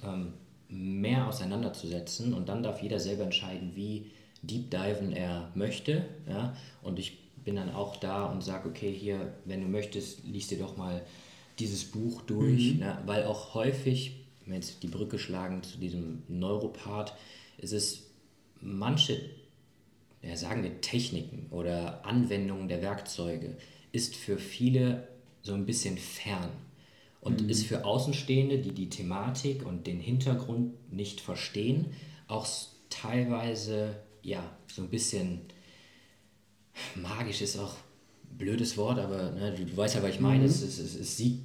ähm, 0.04 0.32
mehr 0.68 1.26
auseinanderzusetzen 1.26 2.32
und 2.32 2.48
dann 2.48 2.62
darf 2.62 2.82
jeder 2.82 2.98
selber 2.98 3.24
entscheiden, 3.24 3.72
wie 3.74 4.10
deep 4.42 4.70
diven 4.70 5.12
er 5.12 5.50
möchte. 5.54 6.04
Ja? 6.28 6.56
Und 6.82 6.98
ich 6.98 7.18
bin 7.44 7.56
dann 7.56 7.72
auch 7.74 7.96
da 7.96 8.26
und 8.26 8.42
sage, 8.42 8.68
okay, 8.68 8.92
hier, 8.92 9.34
wenn 9.44 9.60
du 9.62 9.68
möchtest, 9.68 10.24
liest 10.24 10.50
dir 10.50 10.58
doch 10.58 10.76
mal 10.76 11.02
dieses 11.58 11.84
Buch 11.84 12.22
durch, 12.22 12.74
mhm. 12.74 12.80
ne? 12.80 12.98
weil 13.06 13.24
auch 13.24 13.54
häufig, 13.54 14.16
wenn 14.40 14.52
wir 14.52 14.56
jetzt 14.56 14.82
die 14.82 14.88
Brücke 14.88 15.18
schlagen 15.18 15.62
zu 15.62 15.78
diesem 15.78 16.22
Neuropath, 16.28 17.14
ist 17.58 17.72
es 17.72 18.10
manche, 18.60 19.20
ja, 20.22 20.36
sagen 20.36 20.62
wir 20.62 20.80
Techniken 20.80 21.46
oder 21.50 22.04
Anwendungen 22.04 22.68
der 22.68 22.82
Werkzeuge, 22.82 23.56
ist 23.92 24.16
für 24.16 24.38
viele 24.38 25.08
so 25.42 25.54
ein 25.54 25.66
bisschen 25.66 25.98
fern 25.98 26.50
und 27.20 27.42
mhm. 27.42 27.48
ist 27.48 27.66
für 27.66 27.84
Außenstehende, 27.84 28.58
die 28.58 28.72
die 28.72 28.88
Thematik 28.88 29.66
und 29.66 29.86
den 29.86 30.00
Hintergrund 30.00 30.92
nicht 30.92 31.20
verstehen, 31.20 31.86
auch 32.28 32.46
teilweise 32.88 33.96
ja 34.22 34.56
so 34.66 34.82
ein 34.82 34.88
bisschen 34.88 35.42
magisch 36.94 37.42
ist 37.42 37.58
auch 37.58 37.74
ein 38.30 38.38
blödes 38.38 38.76
Wort, 38.76 38.98
aber 38.98 39.30
ne, 39.32 39.54
du, 39.54 39.64
du, 39.64 39.76
weißt 39.76 39.96
ja, 39.96 40.02
was 40.02 40.10
ich 40.10 40.20
meine. 40.20 40.40
Mhm. 40.40 40.50
Es, 40.50 40.62
es, 40.62 40.78
es, 40.78 41.16
sieht 41.16 41.40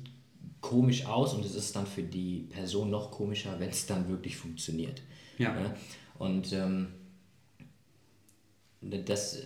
komisch 0.61 1.05
aus 1.05 1.33
und 1.33 1.45
es 1.45 1.55
ist 1.55 1.75
dann 1.75 1.87
für 1.87 2.03
die 2.03 2.47
Person 2.49 2.89
noch 2.89 3.11
komischer, 3.11 3.59
wenn 3.59 3.69
es 3.69 3.85
dann 3.85 4.09
wirklich 4.09 4.37
funktioniert. 4.37 5.01
Ja. 5.37 5.53
Ne? 5.53 5.75
Und 6.17 6.53
ähm, 6.53 6.87
dass, 8.81 9.39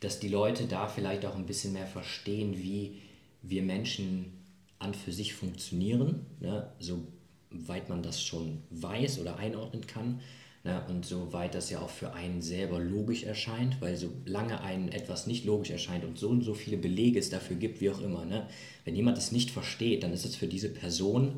dass 0.00 0.20
die 0.20 0.28
Leute 0.28 0.66
da 0.66 0.88
vielleicht 0.88 1.24
auch 1.26 1.36
ein 1.36 1.46
bisschen 1.46 1.72
mehr 1.72 1.86
verstehen, 1.86 2.58
wie 2.58 3.00
wir 3.42 3.62
Menschen 3.62 4.32
an 4.78 4.94
für 4.94 5.12
sich 5.12 5.34
funktionieren, 5.34 6.26
ne? 6.40 6.72
soweit 6.80 7.88
man 7.88 8.02
das 8.02 8.22
schon 8.22 8.62
weiß 8.70 9.20
oder 9.20 9.36
einordnen 9.36 9.86
kann 9.86 10.20
Ne? 10.64 10.80
Und 10.88 11.04
soweit 11.04 11.54
das 11.54 11.70
ja 11.70 11.80
auch 11.80 11.90
für 11.90 12.12
einen 12.12 12.40
selber 12.40 12.78
logisch 12.78 13.24
erscheint, 13.24 13.80
weil 13.80 13.96
solange 13.96 14.60
einem 14.60 14.88
etwas 14.88 15.26
nicht 15.26 15.44
logisch 15.44 15.70
erscheint 15.70 16.04
und 16.04 16.18
so 16.18 16.28
und 16.28 16.42
so 16.42 16.54
viele 16.54 16.76
Belege 16.76 17.18
es 17.18 17.30
dafür 17.30 17.56
gibt, 17.56 17.80
wie 17.80 17.90
auch 17.90 18.00
immer, 18.00 18.24
ne? 18.24 18.46
wenn 18.84 18.94
jemand 18.94 19.18
es 19.18 19.32
nicht 19.32 19.50
versteht, 19.50 20.02
dann 20.04 20.12
ist 20.12 20.24
es 20.24 20.36
für 20.36 20.46
diese 20.46 20.68
Person 20.68 21.34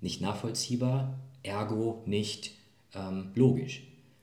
nicht 0.00 0.22
nachvollziehbar, 0.22 1.18
ergo 1.42 2.02
nicht 2.06 2.52
ähm, 2.94 3.30
logisch. 3.34 3.82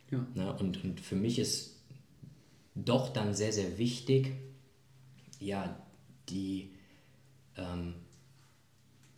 Ja. 0.09 0.25
Ne? 0.33 0.55
Und, 0.57 0.83
und 0.83 0.99
für 0.99 1.15
mich 1.15 1.37
ist 1.37 1.75
doch 2.73 3.09
dann 3.09 3.35
sehr, 3.35 3.53
sehr 3.53 3.77
wichtig, 3.77 4.33
ja, 5.39 5.77
die, 6.29 6.71
ähm, 7.55 7.93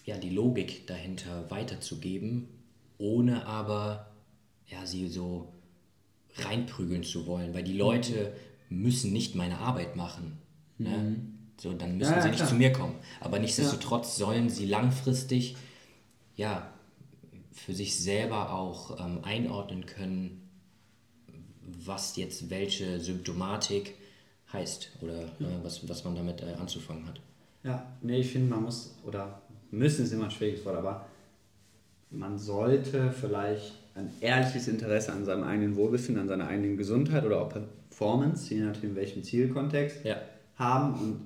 ja, 0.06 0.18
die 0.18 0.30
Logik 0.30 0.88
dahinter 0.88 1.50
weiterzugeben, 1.50 2.50
ohne 2.98 3.46
aber 3.46 4.09
ja, 4.70 4.86
sie 4.86 5.08
so 5.08 5.54
reinprügeln 6.36 7.04
zu 7.04 7.26
wollen, 7.26 7.54
weil 7.54 7.64
die 7.64 7.78
Leute 7.78 8.34
müssen 8.70 9.12
nicht 9.12 9.36
meine 9.36 9.60
Arbeit 9.60 9.96
machen. 9.96 10.38
Ne? 10.78 10.90
Mhm. 10.90 10.96
Ne? 10.96 11.16
So, 11.60 11.74
dann 11.74 11.98
müssen 11.98 12.14
ja, 12.14 12.22
sie 12.22 12.30
nicht 12.30 12.48
zu 12.48 12.56
mir 12.56 12.72
kommen. 12.72 12.96
Aber 13.20 13.38
nichtsdestotrotz 13.38 14.18
ja. 14.18 14.26
sollen 14.26 14.50
sie 14.50 14.66
langfristig 14.66 15.58
ja, 16.38 16.72
für 17.52 17.74
sich 17.74 18.00
selber 18.00 18.54
auch 18.54 18.98
ähm, 18.98 19.20
einordnen 19.24 19.86
können, 19.86 20.50
was 21.62 22.16
jetzt 22.16 22.50
welche 22.50 23.02
Symptomatik 23.02 23.96
heißt 24.54 24.92
oder 25.02 25.24
ja. 25.40 25.50
äh, 25.50 25.64
was, 25.64 25.88
was 25.90 26.06
man 26.06 26.16
damit 26.16 26.42
äh, 26.42 26.54
anzufangen 26.54 27.06
hat. 27.08 27.20
Ja, 27.64 27.92
nee, 28.02 28.22
ich 28.22 28.32
finde, 28.32 28.50
man 28.50 28.64
muss, 28.64 28.96
oder 29.06 29.42
müssen 29.70 30.06
ist 30.06 30.14
immer 30.14 30.26
ein 30.26 30.32
schwieriges 30.32 30.64
Wort, 30.64 30.78
aber 30.78 31.08
man 32.10 32.38
sollte 32.38 33.12
vielleicht 33.12 33.74
ein 34.00 34.12
ehrliches 34.22 34.68
Interesse 34.68 35.12
an 35.12 35.26
seinem 35.26 35.44
eigenen 35.44 35.76
Wohlbefinden, 35.76 36.22
an 36.22 36.28
seiner 36.28 36.48
eigenen 36.48 36.78
Gesundheit 36.78 37.26
oder 37.26 37.42
auch 37.42 37.50
Performance, 37.50 38.54
je 38.54 38.62
nachdem 38.62 38.92
in 38.92 38.96
welchem 38.96 39.24
Zielkontext, 39.24 40.04
ja. 40.04 40.18
haben. 40.56 41.22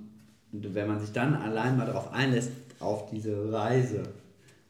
Und 0.51 0.73
wenn 0.75 0.87
man 0.87 0.99
sich 0.99 1.11
dann 1.11 1.35
allein 1.35 1.77
mal 1.77 1.85
darauf 1.85 2.11
einlässt, 2.11 2.51
auf 2.79 3.09
diese 3.09 3.51
Reise 3.51 4.03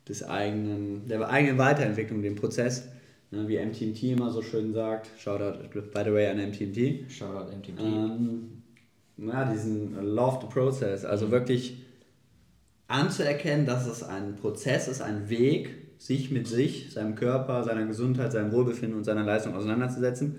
des 0.08 0.24
eigenen, 0.24 1.08
der 1.08 1.28
eigenen 1.30 1.58
Weiterentwicklung, 1.58 2.22
den 2.22 2.36
Prozess, 2.36 2.88
ne, 3.32 3.48
wie 3.48 3.58
MTMT 3.58 4.04
immer 4.04 4.30
so 4.32 4.42
schön 4.42 4.74
sagt, 4.74 5.10
Shoutout 5.18 5.68
by 5.70 6.04
the 6.04 6.14
way 6.14 6.28
an 6.28 6.38
MTMT. 6.38 7.12
Shoutout 7.12 7.56
MTMT. 7.56 7.80
Ähm, 7.80 8.64
ja, 9.18 9.52
diesen 9.52 10.16
Love 10.16 10.40
the 10.42 10.48
Process, 10.48 11.06
also 11.06 11.28
mhm. 11.28 11.32
wirklich 11.32 11.78
anzuerkennen, 12.88 13.66
dass 13.66 13.88
es 13.88 14.04
ein 14.04 14.36
Prozess 14.36 14.88
ist, 14.88 15.02
ein 15.02 15.30
Weg, 15.30 15.83
sich 16.04 16.32
mit 16.32 16.48
sich, 16.50 16.92
seinem 16.92 17.16
Körper, 17.16 17.64
seiner 17.64 17.86
Gesundheit, 17.86 18.34
seinem 18.34 18.52
Wohlbefinden 18.52 18.98
und 18.98 19.06
seiner 19.06 19.24
Leistung 19.24 19.56
auseinanderzusetzen, 19.56 20.36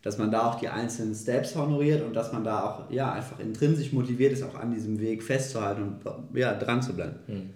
dass 0.00 0.16
man 0.16 0.30
da 0.30 0.46
auch 0.48 0.60
die 0.60 0.68
einzelnen 0.68 1.12
Steps 1.12 1.56
honoriert 1.56 2.04
und 2.04 2.14
dass 2.14 2.32
man 2.32 2.44
da 2.44 2.62
auch 2.62 2.90
ja, 2.90 3.12
einfach 3.12 3.40
intrinsisch 3.40 3.92
motiviert 3.92 4.32
ist, 4.32 4.44
auch 4.44 4.54
an 4.54 4.72
diesem 4.72 5.00
Weg 5.00 5.24
festzuhalten 5.24 5.82
und 5.82 6.36
ja, 6.38 6.54
dran 6.54 6.82
zu 6.82 6.94
bleiben. 6.94 7.16
Mhm. 7.26 7.50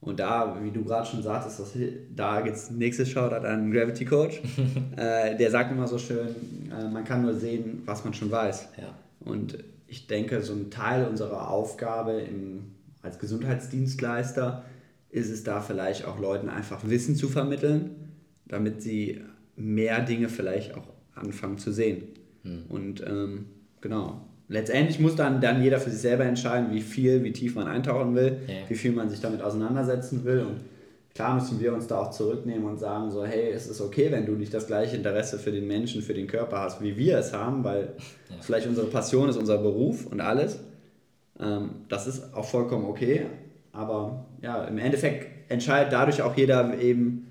Und 0.00 0.20
da, 0.20 0.56
wie 0.62 0.70
du 0.70 0.84
gerade 0.84 1.06
schon 1.06 1.22
sagtest, 1.22 1.58
das, 1.58 1.72
da 2.14 2.40
gibt 2.40 2.56
es 2.56 2.70
nächstes 2.70 3.08
Shoutout 3.08 3.46
an 3.46 3.72
Gravity 3.72 4.04
Coach. 4.04 4.40
äh, 4.96 5.36
der 5.36 5.50
sagt 5.50 5.72
immer 5.72 5.88
so 5.88 5.98
schön, 5.98 6.28
äh, 6.70 6.88
man 6.88 7.04
kann 7.04 7.22
nur 7.22 7.34
sehen, 7.34 7.82
was 7.84 8.04
man 8.04 8.14
schon 8.14 8.30
weiß. 8.30 8.68
Ja. 8.80 8.94
Und 9.24 9.58
ich 9.88 10.06
denke, 10.06 10.40
so 10.42 10.54
ein 10.54 10.70
Teil 10.70 11.06
unserer 11.06 11.50
Aufgabe 11.50 12.12
im, 12.12 12.74
als 13.02 13.18
Gesundheitsdienstleister 13.18 14.64
ist 15.12 15.30
es 15.30 15.44
da 15.44 15.60
vielleicht 15.60 16.06
auch 16.06 16.18
Leuten 16.18 16.48
einfach 16.48 16.88
Wissen 16.88 17.14
zu 17.14 17.28
vermitteln, 17.28 17.90
damit 18.46 18.82
sie 18.82 19.20
mehr 19.54 20.00
Dinge 20.00 20.28
vielleicht 20.28 20.74
auch 20.74 20.88
anfangen 21.14 21.58
zu 21.58 21.70
sehen. 21.70 22.04
Hm. 22.42 22.64
Und 22.68 23.04
ähm, 23.06 23.46
genau. 23.80 24.26
Letztendlich 24.48 24.98
muss 24.98 25.14
dann, 25.14 25.40
dann 25.40 25.62
jeder 25.62 25.78
für 25.78 25.90
sich 25.90 26.00
selber 26.00 26.24
entscheiden, 26.24 26.72
wie 26.72 26.80
viel, 26.80 27.22
wie 27.24 27.32
tief 27.32 27.54
man 27.54 27.68
eintauchen 27.68 28.14
will, 28.14 28.38
ja. 28.46 28.68
wie 28.68 28.74
viel 28.74 28.92
man 28.92 29.08
sich 29.08 29.20
damit 29.20 29.40
auseinandersetzen 29.40 30.24
will. 30.24 30.40
Und 30.40 30.60
klar 31.14 31.34
müssen 31.34 31.60
wir 31.60 31.72
uns 31.72 31.86
da 31.86 32.00
auch 32.00 32.10
zurücknehmen 32.10 32.64
und 32.64 32.78
sagen, 32.78 33.10
so, 33.10 33.24
hey, 33.24 33.50
es 33.50 33.66
ist 33.66 33.80
okay, 33.80 34.10
wenn 34.10 34.26
du 34.26 34.32
nicht 34.32 34.52
das 34.52 34.66
gleiche 34.66 34.96
Interesse 34.96 35.38
für 35.38 35.52
den 35.52 35.66
Menschen, 35.66 36.02
für 36.02 36.14
den 36.14 36.26
Körper 36.26 36.60
hast, 36.60 36.82
wie 36.82 36.96
wir 36.96 37.18
es 37.18 37.32
haben, 37.32 37.64
weil 37.64 37.94
ja. 38.28 38.36
vielleicht 38.40 38.66
unsere 38.66 38.86
Passion 38.88 39.28
ist 39.28 39.36
unser 39.36 39.58
Beruf 39.58 40.06
und 40.06 40.20
alles. 40.20 40.58
Ähm, 41.38 41.70
das 41.88 42.06
ist 42.06 42.34
auch 42.34 42.46
vollkommen 42.46 42.86
okay. 42.86 43.26
Aber 43.72 44.26
ja, 44.42 44.64
im 44.64 44.78
Endeffekt 44.78 45.50
entscheidet 45.50 45.92
dadurch 45.92 46.22
auch 46.22 46.36
jeder 46.36 46.78
eben, 46.78 47.28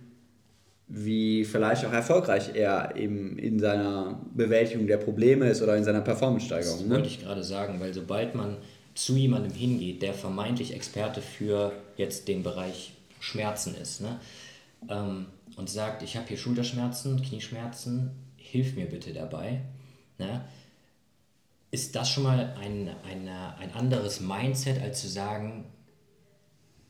wie 0.87 1.45
vielleicht 1.45 1.85
auch 1.85 1.93
erfolgreich 1.93 2.51
er 2.53 2.95
eben 2.97 3.37
in 3.37 3.59
seiner 3.59 4.19
Bewältigung 4.33 4.87
der 4.87 4.97
Probleme 4.97 5.47
ist 5.47 5.61
oder 5.61 5.77
in 5.77 5.83
seiner 5.83 6.01
Performance-Steigerung. 6.01 6.79
Das 6.79 6.87
ne? 6.87 6.95
wollte 6.95 7.07
ich 7.07 7.21
gerade 7.21 7.43
sagen, 7.43 7.79
weil 7.79 7.93
sobald 7.93 8.35
man 8.35 8.57
zu 8.93 9.15
jemandem 9.15 9.53
hingeht, 9.53 10.01
der 10.01 10.13
vermeintlich 10.13 10.73
Experte 10.73 11.21
für 11.21 11.71
jetzt 11.95 12.27
den 12.27 12.43
Bereich 12.43 12.93
Schmerzen 13.19 13.75
ist, 13.75 14.01
ne? 14.01 14.19
Ähm, 14.89 15.27
und 15.57 15.69
sagt, 15.69 16.01
ich 16.01 16.17
habe 16.17 16.27
hier 16.27 16.37
Schulterschmerzen, 16.37 17.21
Knieschmerzen, 17.21 18.11
hilf 18.35 18.75
mir 18.75 18.85
bitte 18.85 19.13
dabei, 19.13 19.61
ne? 20.17 20.41
ist 21.71 21.95
das 21.95 22.09
schon 22.09 22.23
mal 22.23 22.53
ein, 22.61 22.89
ein, 23.09 23.29
ein 23.29 23.73
anderes 23.73 24.19
Mindset, 24.19 24.81
als 24.81 25.01
zu 25.01 25.07
sagen, 25.07 25.65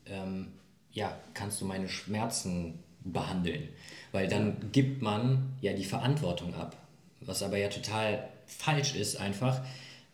ähm, 0.06 0.48
ja, 0.92 1.16
kannst 1.34 1.60
du 1.60 1.64
meine 1.64 1.88
Schmerzen 1.88 2.78
behandeln? 3.04 3.68
Weil 4.12 4.28
dann 4.28 4.56
gibt 4.72 5.02
man 5.02 5.54
ja 5.60 5.72
die 5.72 5.84
Verantwortung 5.84 6.54
ab. 6.54 6.76
Was 7.20 7.42
aber 7.42 7.56
ja 7.56 7.68
total 7.68 8.28
falsch 8.46 8.94
ist 8.94 9.16
einfach, 9.16 9.62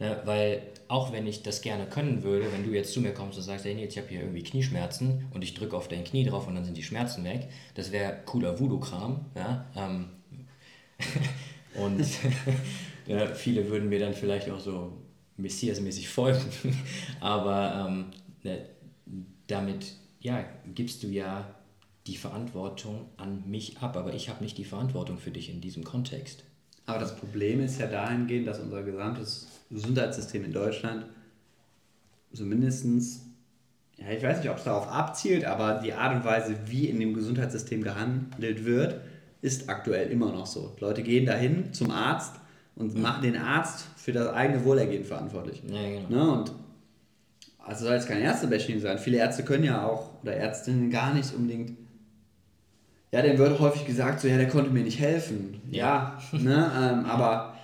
Ne, 0.00 0.20
weil 0.24 0.62
auch 0.86 1.12
wenn 1.12 1.26
ich 1.26 1.42
das 1.42 1.60
gerne 1.60 1.84
können 1.86 2.22
würde, 2.22 2.52
wenn 2.52 2.62
du 2.62 2.70
jetzt 2.70 2.92
zu 2.92 3.00
mir 3.00 3.12
kommst 3.12 3.36
und 3.36 3.42
sagst, 3.42 3.64
hey 3.64 3.74
Nils, 3.74 3.94
ich 3.94 3.98
habe 3.98 4.08
hier 4.08 4.20
irgendwie 4.20 4.44
Knieschmerzen 4.44 5.26
und 5.34 5.42
ich 5.42 5.54
drücke 5.54 5.76
auf 5.76 5.88
dein 5.88 6.04
Knie 6.04 6.24
drauf 6.24 6.46
und 6.46 6.54
dann 6.54 6.64
sind 6.64 6.76
die 6.76 6.84
Schmerzen 6.84 7.24
weg, 7.24 7.48
das 7.74 7.90
wäre 7.90 8.16
cooler 8.24 8.60
Voodoo-Kram. 8.60 9.24
Ja? 9.34 9.66
Ähm, 9.76 10.10
und 11.74 12.06
ja, 13.08 13.26
viele 13.34 13.68
würden 13.68 13.88
mir 13.88 13.98
dann 13.98 14.14
vielleicht 14.14 14.48
auch 14.50 14.60
so 14.60 14.92
Messias-mäßig 15.36 16.08
folgen. 16.08 16.44
Aber 17.20 17.88
ähm, 17.88 18.06
ne, 18.44 18.66
damit 19.48 19.94
ja, 20.20 20.44
gibst 20.74 21.02
du 21.02 21.08
ja 21.08 21.54
die 22.06 22.16
Verantwortung 22.16 23.06
an 23.16 23.42
mich 23.46 23.78
ab. 23.78 23.96
Aber 23.96 24.14
ich 24.14 24.28
habe 24.28 24.42
nicht 24.42 24.56
die 24.58 24.64
Verantwortung 24.64 25.18
für 25.18 25.30
dich 25.30 25.50
in 25.50 25.60
diesem 25.60 25.84
Kontext. 25.84 26.44
Aber 26.86 26.98
das 26.98 27.16
Problem 27.16 27.60
ist 27.60 27.78
ja 27.78 27.86
dahingehend, 27.86 28.46
dass 28.46 28.60
unser 28.60 28.82
gesamtes 28.82 29.48
Gesundheitssystem 29.70 30.44
in 30.44 30.52
Deutschland 30.52 31.04
zumindest, 32.32 32.86
ja, 33.98 34.10
ich 34.10 34.22
weiß 34.22 34.38
nicht, 34.38 34.50
ob 34.50 34.56
es 34.56 34.64
darauf 34.64 34.88
abzielt, 34.88 35.44
aber 35.44 35.80
die 35.82 35.92
Art 35.92 36.16
und 36.16 36.24
Weise, 36.24 36.56
wie 36.66 36.86
in 36.86 36.98
dem 36.98 37.12
Gesundheitssystem 37.12 37.82
gehandelt 37.82 38.64
wird, 38.64 39.00
ist 39.42 39.68
aktuell 39.68 40.10
immer 40.10 40.32
noch 40.32 40.46
so. 40.46 40.74
Leute 40.80 41.02
gehen 41.02 41.26
dahin 41.26 41.72
zum 41.72 41.90
Arzt 41.90 42.36
und 42.74 42.96
machen 42.98 43.22
den 43.22 43.36
Arzt 43.36 43.86
für 43.96 44.12
das 44.12 44.28
eigene 44.28 44.64
Wohlergehen 44.64 45.04
verantwortlich. 45.04 45.62
Ja, 45.66 45.82
genau. 45.82 46.08
Ne? 46.08 46.32
Und 46.32 46.52
also 47.68 47.84
soll 47.84 47.94
jetzt 47.94 48.08
kein 48.08 48.22
Ärztebashing 48.22 48.80
sein. 48.80 48.98
Viele 48.98 49.18
Ärzte 49.18 49.44
können 49.44 49.64
ja 49.64 49.86
auch 49.86 50.10
oder 50.22 50.34
Ärztinnen 50.34 50.90
gar 50.90 51.12
nicht 51.14 51.34
unbedingt. 51.34 51.76
Ja, 53.12 53.22
dem 53.22 53.38
wird 53.38 53.58
häufig 53.60 53.86
gesagt, 53.86 54.20
so 54.20 54.28
ja, 54.28 54.36
der 54.36 54.48
konnte 54.48 54.70
mir 54.70 54.82
nicht 54.82 54.98
helfen. 54.98 55.60
Ja, 55.70 56.18
ja 56.32 56.38
ne? 56.38 56.72
Ähm, 56.78 57.04
aber 57.06 57.54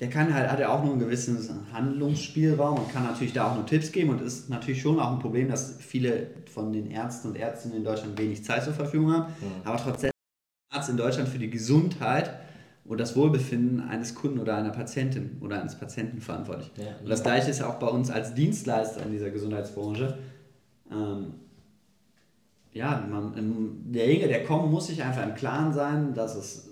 der 0.00 0.08
kann 0.08 0.34
halt, 0.34 0.50
hat 0.50 0.58
ja 0.58 0.70
auch 0.70 0.82
nur 0.82 0.92
einen 0.92 1.00
gewissen 1.00 1.66
Handlungsspielraum 1.72 2.78
und 2.78 2.92
kann 2.92 3.04
natürlich 3.04 3.32
da 3.32 3.50
auch 3.50 3.54
nur 3.54 3.66
Tipps 3.66 3.92
geben 3.92 4.10
und 4.10 4.20
ist 4.20 4.50
natürlich 4.50 4.82
schon 4.82 4.98
auch 4.98 5.12
ein 5.12 5.18
Problem, 5.18 5.48
dass 5.48 5.76
viele 5.78 6.28
von 6.52 6.72
den 6.72 6.90
Ärzten 6.90 7.28
und 7.28 7.36
Ärztinnen 7.36 7.78
in 7.78 7.84
Deutschland 7.84 8.18
wenig 8.18 8.44
Zeit 8.44 8.64
zur 8.64 8.74
Verfügung 8.74 9.12
haben. 9.12 9.32
Mhm. 9.40 9.66
Aber 9.66 9.76
trotzdem 9.76 10.10
Arzt 10.70 10.90
in 10.90 10.96
Deutschland 10.96 11.28
für 11.28 11.38
die 11.38 11.50
Gesundheit 11.50 12.30
und 12.84 12.98
das 13.00 13.16
Wohlbefinden 13.16 13.80
eines 13.80 14.14
Kunden 14.14 14.38
oder 14.38 14.56
einer 14.56 14.70
Patientin 14.70 15.38
oder 15.40 15.60
eines 15.60 15.74
Patienten 15.76 16.20
verantwortlich. 16.20 16.70
Ja, 16.76 16.96
und 17.02 17.08
das 17.08 17.22
gleiche 17.22 17.50
ist 17.50 17.60
ja 17.60 17.68
auch 17.68 17.78
bei 17.78 17.86
uns 17.86 18.10
als 18.10 18.34
Dienstleister 18.34 19.02
in 19.02 19.12
dieser 19.12 19.30
Gesundheitsbranche. 19.30 20.18
Ähm, 20.90 21.34
ja, 22.72 23.06
man, 23.08 23.82
derjenige, 23.86 24.28
der 24.28 24.44
kommt, 24.44 24.70
muss 24.70 24.88
sich 24.88 25.02
einfach 25.02 25.22
im 25.22 25.34
Klaren 25.34 25.72
sein, 25.72 26.12
dass 26.14 26.34
es 26.34 26.70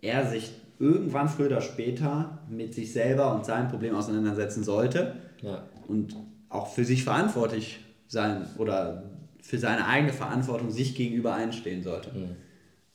er 0.00 0.26
sich 0.26 0.52
irgendwann 0.78 1.28
früher 1.28 1.46
oder 1.46 1.60
später 1.60 2.38
mit 2.48 2.74
sich 2.74 2.92
selber 2.92 3.34
und 3.34 3.44
seinem 3.46 3.68
Problem 3.68 3.94
auseinandersetzen 3.94 4.62
sollte 4.62 5.16
ja. 5.42 5.64
und 5.88 6.16
auch 6.48 6.68
für 6.68 6.84
sich 6.84 7.04
verantwortlich 7.04 7.80
sein 8.08 8.46
oder 8.58 9.04
für 9.40 9.58
seine 9.58 9.86
eigene 9.86 10.12
Verantwortung 10.12 10.70
sich 10.70 10.94
gegenüber 10.94 11.34
einstehen 11.34 11.82
sollte. 11.82 12.10
Mhm. 12.12 12.36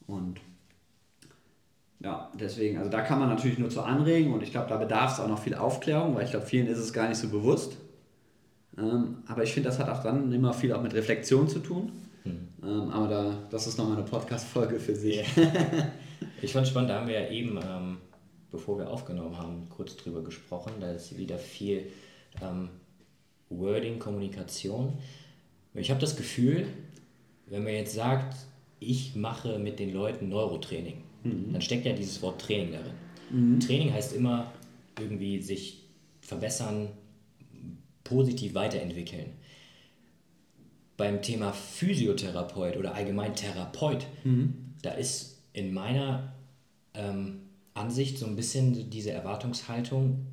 Und 0.07 0.41
ja, 2.03 2.31
deswegen, 2.39 2.77
also 2.77 2.89
da 2.89 3.01
kann 3.01 3.19
man 3.19 3.29
natürlich 3.29 3.59
nur 3.59 3.69
zu 3.69 3.81
anregen 3.81 4.33
und 4.33 4.41
ich 4.41 4.51
glaube, 4.51 4.67
da 4.69 4.77
bedarf 4.77 5.13
es 5.13 5.19
auch 5.19 5.27
noch 5.27 5.39
viel 5.39 5.53
Aufklärung, 5.53 6.15
weil 6.15 6.25
ich 6.25 6.31
glaube, 6.31 6.45
vielen 6.45 6.67
ist 6.67 6.79
es 6.79 6.93
gar 6.93 7.07
nicht 7.07 7.17
so 7.17 7.29
bewusst. 7.29 7.77
Ähm, 8.77 9.17
aber 9.27 9.43
ich 9.43 9.53
finde, 9.53 9.69
das 9.69 9.79
hat 9.79 9.89
auch 9.89 10.01
dann 10.01 10.31
immer 10.31 10.53
viel 10.53 10.73
auch 10.73 10.81
mit 10.81 10.93
Reflexion 10.93 11.47
zu 11.47 11.59
tun. 11.59 11.91
Mhm. 12.23 12.47
Ähm, 12.63 12.89
aber 12.89 13.07
da, 13.07 13.37
das 13.49 13.67
ist 13.67 13.77
nochmal 13.77 13.97
eine 13.97 14.05
Podcast-Folge 14.05 14.79
für 14.79 14.95
sich. 14.95 15.25
Yeah. 15.37 15.91
Ich 16.43 16.53
fand 16.53 16.65
es 16.65 16.71
spannend, 16.71 16.89
da 16.89 16.99
haben 16.99 17.07
wir 17.07 17.19
ja 17.19 17.29
eben, 17.29 17.59
ähm, 17.63 17.97
bevor 18.51 18.79
wir 18.79 18.89
aufgenommen 18.89 19.37
haben, 19.37 19.67
kurz 19.69 19.95
drüber 19.95 20.23
gesprochen. 20.23 20.73
Da 20.79 20.91
ist 20.91 21.15
wieder 21.17 21.37
viel 21.37 21.87
ähm, 22.41 22.69
Wording, 23.49 23.99
Kommunikation. 23.99 24.93
Ich 25.73 25.91
habe 25.91 26.01
das 26.01 26.15
Gefühl, 26.15 26.65
wenn 27.45 27.63
man 27.63 27.73
jetzt 27.73 27.93
sagt, 27.93 28.35
ich 28.79 29.15
mache 29.15 29.59
mit 29.59 29.79
den 29.79 29.93
Leuten 29.93 30.29
Neurotraining, 30.29 31.03
mhm. 31.23 31.53
dann 31.53 31.61
steckt 31.61 31.85
ja 31.85 31.93
dieses 31.93 32.21
Wort 32.21 32.41
Training 32.41 32.73
darin. 32.73 32.93
Mhm. 33.29 33.59
Training 33.59 33.93
heißt 33.93 34.13
immer 34.13 34.51
irgendwie 34.99 35.41
sich 35.41 35.83
verbessern, 36.21 36.89
positiv 38.03 38.53
weiterentwickeln. 38.53 39.31
Beim 40.97 41.21
Thema 41.21 41.51
Physiotherapeut 41.51 42.77
oder 42.77 42.93
allgemein 42.93 43.35
Therapeut, 43.35 44.05
mhm. 44.23 44.75
da 44.81 44.91
ist 44.91 45.41
in 45.53 45.73
meiner 45.73 46.33
ähm, 46.93 47.41
Ansicht 47.73 48.17
so 48.17 48.25
ein 48.25 48.35
bisschen 48.35 48.89
diese 48.89 49.11
Erwartungshaltung, 49.11 50.25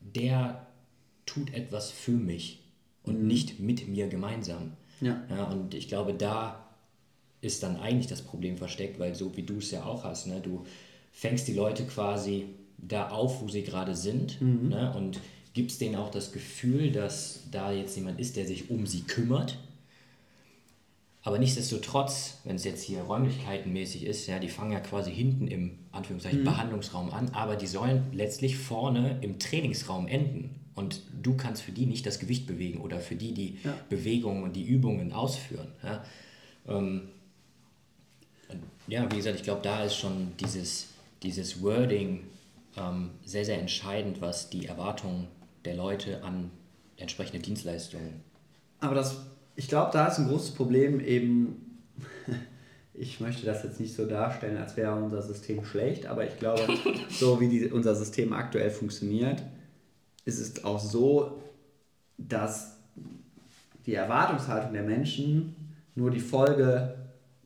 der 0.00 0.66
tut 1.26 1.52
etwas 1.52 1.90
für 1.90 2.12
mich 2.12 2.62
und 3.02 3.22
mhm. 3.22 3.26
nicht 3.26 3.60
mit 3.60 3.88
mir 3.88 4.08
gemeinsam. 4.08 4.72
Ja. 5.00 5.22
ja. 5.28 5.44
Und 5.44 5.74
ich 5.74 5.88
glaube, 5.88 6.14
da 6.14 6.63
ist 7.44 7.62
dann 7.62 7.76
eigentlich 7.76 8.06
das 8.06 8.22
Problem 8.22 8.56
versteckt, 8.56 8.98
weil 8.98 9.14
so 9.14 9.36
wie 9.36 9.42
du 9.42 9.58
es 9.58 9.70
ja 9.70 9.84
auch 9.84 10.04
hast, 10.04 10.26
ne, 10.26 10.40
du 10.40 10.64
fängst 11.12 11.46
die 11.46 11.54
Leute 11.54 11.84
quasi 11.84 12.46
da 12.78 13.08
auf, 13.10 13.40
wo 13.42 13.48
sie 13.48 13.62
gerade 13.62 13.94
sind 13.94 14.40
mhm. 14.40 14.68
ne, 14.68 14.92
und 14.96 15.20
gibst 15.52 15.80
denen 15.80 15.96
auch 15.96 16.10
das 16.10 16.32
Gefühl, 16.32 16.90
dass 16.90 17.44
da 17.50 17.72
jetzt 17.72 17.96
jemand 17.96 18.18
ist, 18.18 18.36
der 18.36 18.46
sich 18.46 18.70
um 18.70 18.86
sie 18.86 19.02
kümmert 19.02 19.58
aber 21.24 21.38
nichtsdestotrotz, 21.38 22.38
wenn 22.44 22.56
es 22.56 22.64
jetzt 22.64 22.82
hier 22.82 23.00
räumlichkeitenmäßig 23.00 24.04
ist, 24.04 24.26
ja, 24.26 24.38
die 24.38 24.50
fangen 24.50 24.72
ja 24.72 24.80
quasi 24.80 25.10
hinten 25.10 25.48
im 25.48 25.78
Anführungszeichen 25.90 26.40
mhm. 26.40 26.44
Behandlungsraum 26.44 27.10
an, 27.10 27.30
aber 27.30 27.56
die 27.56 27.66
sollen 27.66 28.04
letztlich 28.12 28.58
vorne 28.58 29.18
im 29.22 29.38
Trainingsraum 29.38 30.06
enden. 30.06 30.50
Und 30.74 31.00
du 31.22 31.34
kannst 31.34 31.62
für 31.62 31.72
die 31.72 31.86
nicht 31.86 32.04
das 32.04 32.18
Gewicht 32.18 32.46
bewegen 32.46 32.80
oder 32.80 33.00
für 33.00 33.14
die 33.14 33.32
die 33.32 33.58
ja. 33.64 33.74
Bewegungen 33.88 34.42
und 34.42 34.54
die 34.54 34.64
Übungen 34.64 35.12
ausführen. 35.14 35.68
Ja, 35.82 36.04
ähm, 36.68 37.08
ja 38.86 39.10
wie 39.10 39.16
gesagt, 39.16 39.36
ich 39.36 39.42
glaube, 39.42 39.62
da 39.62 39.84
ist 39.84 39.96
schon 39.96 40.32
dieses, 40.38 40.88
dieses 41.22 41.62
Wording 41.62 42.24
ähm, 42.76 43.10
sehr, 43.24 43.44
sehr 43.44 43.60
entscheidend, 43.60 44.20
was 44.20 44.50
die 44.50 44.66
Erwartungen 44.66 45.28
der 45.64 45.76
Leute 45.76 46.22
an 46.22 46.50
entsprechende 46.96 47.40
Dienstleistungen. 47.40 48.22
Aber 48.80 48.94
das 48.94 49.16
ich 49.56 49.68
glaube, 49.68 49.90
da 49.92 50.06
ist 50.06 50.18
ein 50.18 50.28
großes 50.28 50.52
Problem 50.52 51.00
eben, 51.00 51.80
ich 52.94 53.20
möchte 53.20 53.46
das 53.46 53.62
jetzt 53.62 53.80
nicht 53.80 53.94
so 53.94 54.06
darstellen, 54.06 54.56
als 54.56 54.76
wäre 54.76 54.94
unser 54.94 55.22
System 55.22 55.64
schlecht, 55.64 56.06
aber 56.06 56.26
ich 56.26 56.38
glaube, 56.38 56.66
so 57.08 57.40
wie 57.40 57.48
die, 57.48 57.66
unser 57.66 57.94
System 57.94 58.32
aktuell 58.32 58.70
funktioniert, 58.70 59.42
ist 60.24 60.40
es 60.40 60.64
auch 60.64 60.80
so, 60.80 61.42
dass 62.16 62.78
die 63.86 63.94
Erwartungshaltung 63.94 64.72
der 64.72 64.82
Menschen 64.82 65.54
nur 65.94 66.10
die 66.10 66.20
Folge 66.20 66.96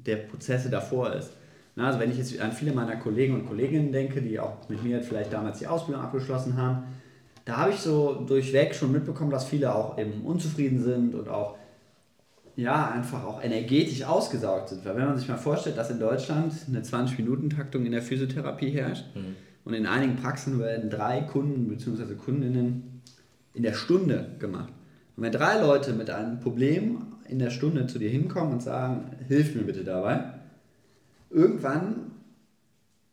der 0.09 0.16
Prozesse 0.16 0.71
davor 0.71 1.12
ist. 1.12 1.33
Also 1.77 2.01
wenn 2.01 2.11
ich 2.11 2.18
jetzt 2.18 2.38
an 2.40 2.51
viele 2.51 2.73
meiner 2.73 2.97
Kollegen 2.97 3.35
und 3.35 3.47
Kolleginnen 3.47 3.92
denke, 3.92 4.21
die 4.21 4.40
auch 4.40 4.68
mit 4.68 4.83
mir 4.83 5.01
vielleicht 5.01 5.33
damals 5.33 5.61
die 5.61 5.68
Ausbildung 5.68 6.03
abgeschlossen 6.03 6.57
haben, 6.57 6.85
da 7.44 7.59
habe 7.59 7.71
ich 7.71 7.79
so 7.79 8.25
durchweg 8.27 8.75
schon 8.75 8.90
mitbekommen, 8.92 9.31
dass 9.31 9.44
viele 9.44 9.75
auch 9.75 9.97
eben 9.97 10.23
unzufrieden 10.23 10.83
sind 10.83 11.14
und 11.14 11.29
auch 11.29 11.57
ja, 12.57 12.90
einfach 12.90 13.25
auch 13.25 13.42
energetisch 13.42 14.03
ausgesaugt 14.03 14.71
sind. 14.71 14.85
Weil 14.85 14.97
wenn 14.97 15.07
man 15.07 15.16
sich 15.16 15.29
mal 15.29 15.37
vorstellt, 15.37 15.79
dass 15.79 15.90
in 15.90 16.01
Deutschland 16.01 16.53
eine 16.66 16.81
20-Minuten-Taktung 16.81 17.87
in 17.87 17.92
der 17.92 18.03
Physiotherapie 18.03 18.71
herrscht 18.71 19.05
mhm. 19.14 19.37
und 19.64 19.75
in 19.75 19.87
einigen 19.87 20.16
Praxen 20.16 20.59
werden 20.59 20.90
drei 20.90 21.21
Kunden 21.21 21.68
bzw. 21.68 22.16
Kundinnen 22.16 23.03
in 23.55 23.62
der 23.62 23.75
Stunde 23.75 24.35
gemacht. 24.40 24.73
Und 25.16 25.23
wenn 25.23 25.33
drei 25.33 25.61
Leute 25.61 25.92
mit 25.92 26.11
einem 26.11 26.40
Problem 26.40 26.99
in 27.29 27.38
der 27.38 27.51
Stunde 27.51 27.87
zu 27.87 27.99
dir 27.99 28.11
hinkommen 28.11 28.53
und 28.55 28.62
sagen, 28.62 29.11
hilf 29.27 29.55
mir 29.55 29.62
bitte 29.62 29.85
dabei, 29.85 30.33
irgendwann 31.31 32.12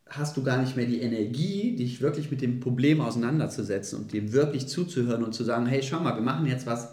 hast 0.07 0.37
du 0.37 0.43
gar 0.43 0.61
nicht 0.61 0.75
mehr 0.75 0.85
die 0.85 1.01
Energie, 1.01 1.75
dich 1.75 2.01
wirklich 2.01 2.31
mit 2.31 2.41
dem 2.41 2.59
Problem 2.59 3.01
auseinanderzusetzen 3.01 3.99
und 3.99 4.13
dem 4.13 4.33
wirklich 4.33 4.67
zuzuhören 4.67 5.23
und 5.23 5.33
zu 5.33 5.43
sagen, 5.43 5.65
hey, 5.65 5.81
schau 5.83 5.99
mal, 5.99 6.15
wir 6.15 6.21
machen 6.21 6.45
jetzt 6.45 6.65
was 6.65 6.89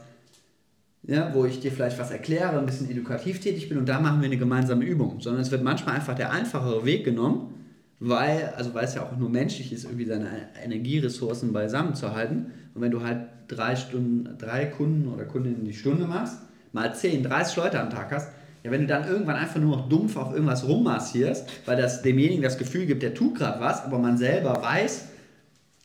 ja, 1.04 1.34
wo 1.34 1.44
ich 1.44 1.60
dir 1.60 1.72
vielleicht 1.72 1.98
was 1.98 2.10
erkläre, 2.10 2.58
ein 2.58 2.66
bisschen 2.66 2.88
edukativ 2.88 3.40
tätig 3.40 3.68
bin 3.68 3.78
und 3.78 3.88
da 3.88 4.00
machen 4.00 4.20
wir 4.20 4.26
eine 4.26 4.36
gemeinsame 4.36 4.84
Übung, 4.84 5.20
sondern 5.20 5.42
es 5.42 5.50
wird 5.50 5.62
manchmal 5.62 5.96
einfach 5.96 6.14
der 6.14 6.30
einfachere 6.30 6.84
Weg 6.84 7.04
genommen, 7.04 7.54
weil, 7.98 8.52
also 8.56 8.72
weil 8.74 8.84
es 8.84 8.94
ja 8.94 9.02
auch 9.02 9.16
nur 9.16 9.28
menschlich 9.28 9.72
ist, 9.72 9.84
irgendwie 9.84 10.04
seine 10.04 10.48
Energieressourcen 10.62 11.52
beisammen 11.52 11.94
zu 11.94 12.14
halten. 12.14 12.52
Und 12.74 12.82
wenn 12.82 12.90
du 12.90 13.02
halt 13.02 13.26
drei 13.48 13.76
Stunden, 13.76 14.36
drei 14.38 14.66
Kunden 14.66 15.08
oder 15.08 15.24
Kundinnen 15.24 15.64
die 15.64 15.74
Stunde 15.74 16.06
machst, 16.06 16.38
mal 16.72 16.94
10, 16.94 17.22
30 17.22 17.56
Leute 17.56 17.80
am 17.80 17.90
Tag 17.90 18.12
hast, 18.12 18.28
ja, 18.62 18.70
wenn 18.70 18.82
du 18.82 18.86
dann 18.86 19.08
irgendwann 19.08 19.36
einfach 19.36 19.60
nur 19.60 19.76
noch 19.76 19.88
dumpf 19.88 20.16
auf 20.16 20.32
irgendwas 20.32 20.66
rummassierst, 20.66 21.48
weil 21.66 21.76
das 21.76 22.02
demjenigen 22.02 22.42
das 22.42 22.58
Gefühl 22.58 22.86
gibt, 22.86 23.02
der 23.02 23.14
tut 23.14 23.36
gerade 23.36 23.60
was, 23.60 23.84
aber 23.84 23.98
man 23.98 24.16
selber 24.16 24.62
weiß, 24.62 25.06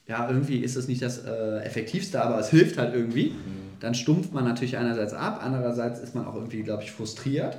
ja, 0.07 0.29
irgendwie 0.29 0.59
ist 0.59 0.75
es 0.75 0.87
nicht 0.87 1.01
das 1.01 1.25
äh, 1.25 1.59
Effektivste, 1.63 2.21
aber 2.21 2.39
es 2.39 2.49
hilft 2.49 2.77
halt 2.77 2.93
irgendwie. 2.93 3.31
Mhm 3.31 3.67
dann 3.79 3.93
stumpft 3.93 4.33
man 4.33 4.43
natürlich 4.43 4.77
einerseits 4.77 5.13
ab, 5.13 5.39
andererseits 5.43 5.99
ist 5.99 6.15
man 6.15 6.25
auch 6.25 6.35
irgendwie, 6.35 6.63
glaube 6.63 6.83
ich, 6.83 6.91
frustriert. 6.91 7.57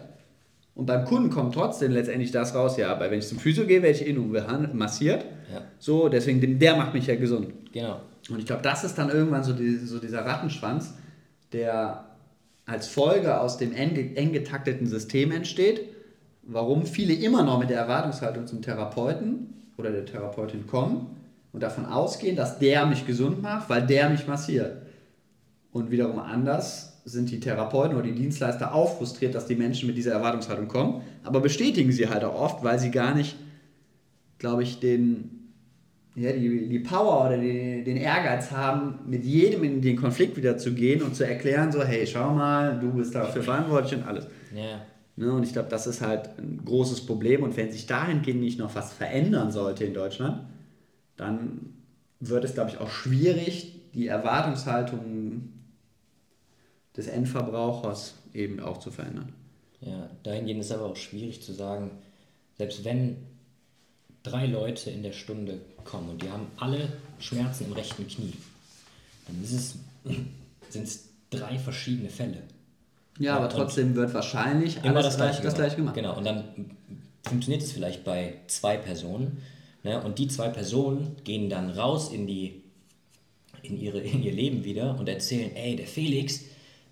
Und 0.75 0.87
beim 0.87 1.05
Kunden 1.05 1.31
kommt 1.31 1.55
trotzdem 1.55 1.93
letztendlich 1.93 2.31
das 2.31 2.55
raus, 2.55 2.77
ja, 2.77 2.99
weil 3.01 3.11
wenn 3.11 3.19
ich 3.19 3.27
zum 3.27 3.39
Physio 3.39 3.67
gehe, 3.67 3.83
werde 3.83 3.99
ich 3.99 4.07
eh 4.07 4.13
nur 4.13 4.27
massiert. 4.75 5.25
Ja. 5.53 5.63
So, 5.79 6.09
deswegen, 6.09 6.59
der 6.59 6.77
macht 6.77 6.95
mich 6.95 7.07
ja 7.07 7.17
gesund. 7.17 7.49
Genau. 7.73 8.01
Und 8.31 8.39
ich 8.39 8.47
glaube, 8.47 8.63
das 8.63 8.85
ist 8.85 8.97
dann 8.97 9.11
irgendwann 9.11 9.43
so, 9.43 9.53
die, 9.53 9.77
so 9.77 9.99
dieser 9.99 10.25
Rattenschwanz, 10.25 10.95
der 11.53 12.05
als 12.69 12.87
Folge 12.87 13.41
aus 13.41 13.57
dem 13.57 13.73
eng, 13.73 14.33
getakteten 14.33 14.87
System 14.87 15.33
entsteht, 15.33 15.81
warum 16.43 16.85
viele 16.85 17.15
immer 17.15 17.43
noch 17.43 17.59
mit 17.59 17.71
der 17.71 17.79
Erwartungshaltung 17.79 18.47
zum 18.47 18.61
Therapeuten 18.61 19.55
oder 19.79 19.91
der 19.91 20.05
Therapeutin 20.05 20.67
kommen 20.67 21.17
und 21.53 21.63
davon 21.63 21.87
ausgehen, 21.87 22.37
dass 22.37 22.59
der 22.59 22.85
mich 22.85 23.07
gesund 23.07 23.41
macht, 23.41 23.71
weil 23.71 23.87
der 23.87 24.11
mich 24.11 24.27
massiert. 24.27 24.83
Und 25.73 25.91
wiederum 25.91 26.19
anders 26.19 27.01
sind 27.07 27.31
die 27.31 27.41
Therapeuten 27.41 27.97
oder 27.97 28.07
die 28.07 28.15
Dienstleister 28.15 28.75
auch 28.75 28.99
frustriert, 28.99 29.35
dass 29.35 29.47
die 29.47 29.57
Menschen 29.57 29.87
mit 29.87 29.97
dieser 29.97 30.13
Erwartungshaltung 30.13 30.69
kommen, 30.69 31.03
aber 31.25 31.41
bestätigen 31.41 31.91
sie 31.91 32.09
halt 32.09 32.23
auch 32.23 32.39
oft, 32.39 32.65
weil 32.65 32.79
sie 32.79 32.91
gar 32.91 33.15
nicht, 33.15 33.37
glaube 34.39 34.63
ich, 34.63 34.79
den, 34.79 35.38
ja, 36.19 36.33
die, 36.33 36.69
die 36.69 36.79
Power 36.81 37.27
oder 37.27 37.39
die, 37.39 37.85
den 37.85 37.97
Ehrgeiz 37.97 38.51
haben, 38.51 38.99
mit 39.07 39.25
jedem 39.25 39.63
in 39.63 39.81
den 39.81 39.97
Konflikt 39.97 40.37
wieder 40.37 40.59
zu 40.59 40.75
gehen 40.75 41.03
und 41.03 41.15
zu 41.15 41.25
erklären, 41.25 41.71
so, 41.71 41.83
hey, 41.83 42.07
schau 42.07 42.35
mal, 42.35 42.79
du 42.81 42.93
bist 42.93 43.15
dafür 43.15 43.43
verantwortlich 43.43 44.01
und 44.01 44.07
alles. 44.07 44.27
Ja. 44.55 44.81
Ne, 45.17 45.33
und 45.33 45.43
ich 45.45 45.53
glaube, 45.53 45.69
das 45.69 45.87
ist 45.87 46.01
halt 46.01 46.31
ein 46.39 46.63
großes 46.65 47.07
Problem. 47.07 47.43
Und 47.43 47.57
wenn 47.57 47.71
sich 47.71 47.87
dahingehend 47.87 48.41
nicht 48.41 48.59
noch 48.59 48.75
was 48.75 48.93
verändern 48.93 49.53
sollte 49.53 49.85
in 49.85 49.95
Deutschland, 49.95 50.43
dann 51.17 51.75
wird 52.21 52.45
es, 52.45 52.55
glaube 52.55 52.71
ich, 52.71 52.79
auch 52.79 52.91
schwierig, 52.91 53.81
die 53.95 54.09
Erwartungshaltung 54.09 55.53
des 56.97 57.07
Endverbrauchers 57.07 58.15
eben 58.35 58.61
auch 58.61 58.79
zu 58.79 58.91
verändern. 58.91 59.33
Ja, 59.81 60.11
dahingehend 60.25 60.61
ist 60.61 60.73
aber 60.73 60.87
auch 60.87 60.97
schwierig 60.97 61.43
zu 61.43 61.53
sagen, 61.53 61.91
selbst 62.57 62.85
wenn 62.85 63.17
drei 64.23 64.47
Leute 64.47 64.91
in 64.91 65.03
der 65.03 65.13
Stunde 65.13 65.61
kommen 65.89 66.11
und 66.11 66.23
die 66.23 66.31
haben 66.31 66.47
alle 66.59 66.93
Schmerzen 67.19 67.65
im 67.65 67.73
rechten 67.73 68.07
Knie, 68.07 68.35
dann 69.27 69.45
sind 69.45 70.85
es 70.85 71.09
drei 71.31 71.59
verschiedene 71.59 72.09
Fälle. 72.09 72.43
Ja, 73.19 73.37
aber 73.37 73.49
trotzdem 73.49 73.95
wird 73.97 74.15
wahrscheinlich 74.15 74.83
immer 74.85 75.03
das 75.03 75.17
gleiche, 75.17 75.43
das 75.43 75.55
gleiche 75.55 75.77
gemacht. 75.77 75.95
Genau, 75.95 76.17
und 76.17 76.25
dann 76.25 76.45
funktioniert 77.25 77.63
es 77.63 77.73
vielleicht 77.73 78.05
bei 78.05 78.35
zwei 78.47 78.77
Personen. 78.77 79.39
Ne? 79.83 80.01
Und 80.03 80.19
die 80.19 80.29
zwei 80.29 80.49
Personen 80.49 81.17
gehen 81.25 81.51
dann 81.51 81.71
raus 81.71 82.13
in, 82.13 82.27
die, 82.27 82.63
in, 83.63 83.81
ihre, 83.81 84.01
in 84.01 84.23
ihr 84.23 84.33
Leben 84.33 84.65
wieder 84.65 84.99
und 84.99 85.09
erzählen, 85.09 85.55
ey, 85.57 85.75
der 85.75 85.87
Felix, 85.87 86.45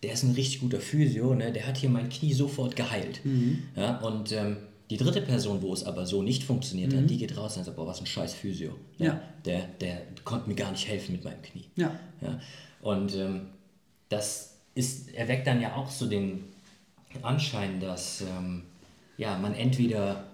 der 0.02 0.12
ist 0.12 0.24
ein 0.24 0.32
richtig 0.32 0.60
guter 0.60 0.80
Physio, 0.80 1.34
ne? 1.34 1.52
der 1.52 1.66
hat 1.66 1.76
hier 1.76 1.90
mein 1.90 2.08
Knie 2.08 2.32
sofort 2.32 2.74
geheilt. 2.76 3.20
Mhm. 3.24 3.62
Ja, 3.76 3.98
und 3.98 4.32
ähm, 4.32 4.56
die 4.90 4.96
dritte 4.96 5.20
Person, 5.20 5.62
wo 5.62 5.72
es 5.72 5.84
aber 5.84 6.06
so 6.06 6.22
nicht 6.22 6.44
funktioniert 6.44 6.92
mhm. 6.92 6.98
hat, 6.98 7.10
die 7.10 7.18
geht 7.18 7.36
raus 7.36 7.56
und 7.56 7.64
sagt, 7.64 7.76
boah, 7.76 7.86
was 7.86 8.00
ein 8.00 8.06
scheiß 8.06 8.34
Physio. 8.34 8.70
Ne? 8.98 9.06
Ja. 9.06 9.20
Der, 9.44 9.62
der 9.80 10.02
konnte 10.24 10.48
mir 10.48 10.54
gar 10.54 10.70
nicht 10.70 10.86
helfen 10.86 11.12
mit 11.12 11.24
meinem 11.24 11.42
Knie. 11.42 11.64
Ja. 11.76 11.92
ja? 12.20 12.40
Und 12.82 13.14
ähm, 13.16 13.48
das 14.08 14.58
ist, 14.74 15.12
erweckt 15.14 15.46
dann 15.46 15.60
ja 15.60 15.74
auch 15.74 15.90
so 15.90 16.06
den 16.06 16.44
Anschein, 17.22 17.80
dass 17.80 18.22
ähm, 18.22 18.62
ja, 19.16 19.38
man 19.38 19.54
entweder 19.54 20.24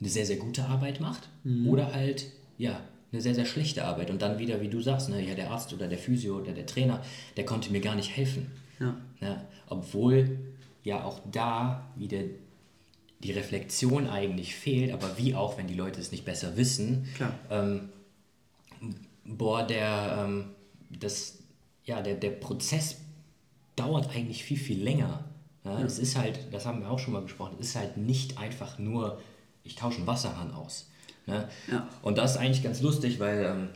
eine 0.00 0.08
sehr, 0.08 0.26
sehr 0.26 0.36
gute 0.36 0.64
Arbeit 0.64 1.00
macht 1.00 1.28
mhm. 1.44 1.68
oder 1.68 1.94
halt 1.94 2.26
ja, 2.58 2.80
eine 3.12 3.22
sehr, 3.22 3.34
sehr 3.34 3.46
schlechte 3.46 3.84
Arbeit. 3.84 4.10
Und 4.10 4.20
dann 4.20 4.38
wieder, 4.38 4.60
wie 4.60 4.68
du 4.68 4.80
sagst, 4.80 5.08
ne, 5.08 5.24
ja, 5.26 5.34
der 5.34 5.50
Arzt 5.50 5.72
oder 5.72 5.88
der 5.88 5.98
Physio 5.98 6.38
oder 6.38 6.52
der 6.52 6.66
Trainer, 6.66 7.00
der 7.36 7.44
konnte 7.46 7.72
mir 7.72 7.80
gar 7.80 7.94
nicht 7.94 8.14
helfen. 8.14 8.50
Ja. 8.80 8.96
ja 9.20 9.44
obwohl 9.68 10.38
ja 10.82 11.04
auch 11.04 11.20
da 11.30 11.86
wieder 11.96 12.18
die 13.24 13.32
Reflexion 13.32 14.06
eigentlich 14.06 14.54
fehlt, 14.54 14.92
aber 14.92 15.16
wie 15.16 15.34
auch, 15.34 15.56
wenn 15.56 15.66
die 15.66 15.74
Leute 15.74 15.98
es 15.98 16.12
nicht 16.12 16.26
besser 16.26 16.56
wissen. 16.56 17.08
Ähm, 17.50 17.88
boah, 19.24 19.66
der, 19.66 20.24
ähm, 20.24 20.50
das, 20.90 21.38
ja, 21.84 22.02
der, 22.02 22.16
der 22.16 22.30
Prozess 22.30 22.98
dauert 23.76 24.14
eigentlich 24.14 24.44
viel, 24.44 24.58
viel 24.58 24.82
länger. 24.82 25.24
Ja. 25.64 25.80
Es 25.80 25.98
ist 25.98 26.16
halt, 26.16 26.52
das 26.52 26.66
haben 26.66 26.80
wir 26.80 26.90
auch 26.90 26.98
schon 26.98 27.14
mal 27.14 27.22
besprochen, 27.22 27.56
es 27.58 27.68
ist 27.68 27.76
halt 27.76 27.96
nicht 27.96 28.38
einfach 28.38 28.78
nur, 28.78 29.18
ich 29.64 29.74
tausche 29.74 29.98
einen 29.98 30.06
Wasserhahn 30.06 30.52
aus. 30.52 30.90
Ne? 31.26 31.48
Ja. 31.72 31.88
Und 32.02 32.18
das 32.18 32.32
ist 32.32 32.36
eigentlich 32.36 32.62
ganz 32.62 32.82
lustig, 32.82 33.18
weil 33.18 33.44
ähm, 33.44 33.68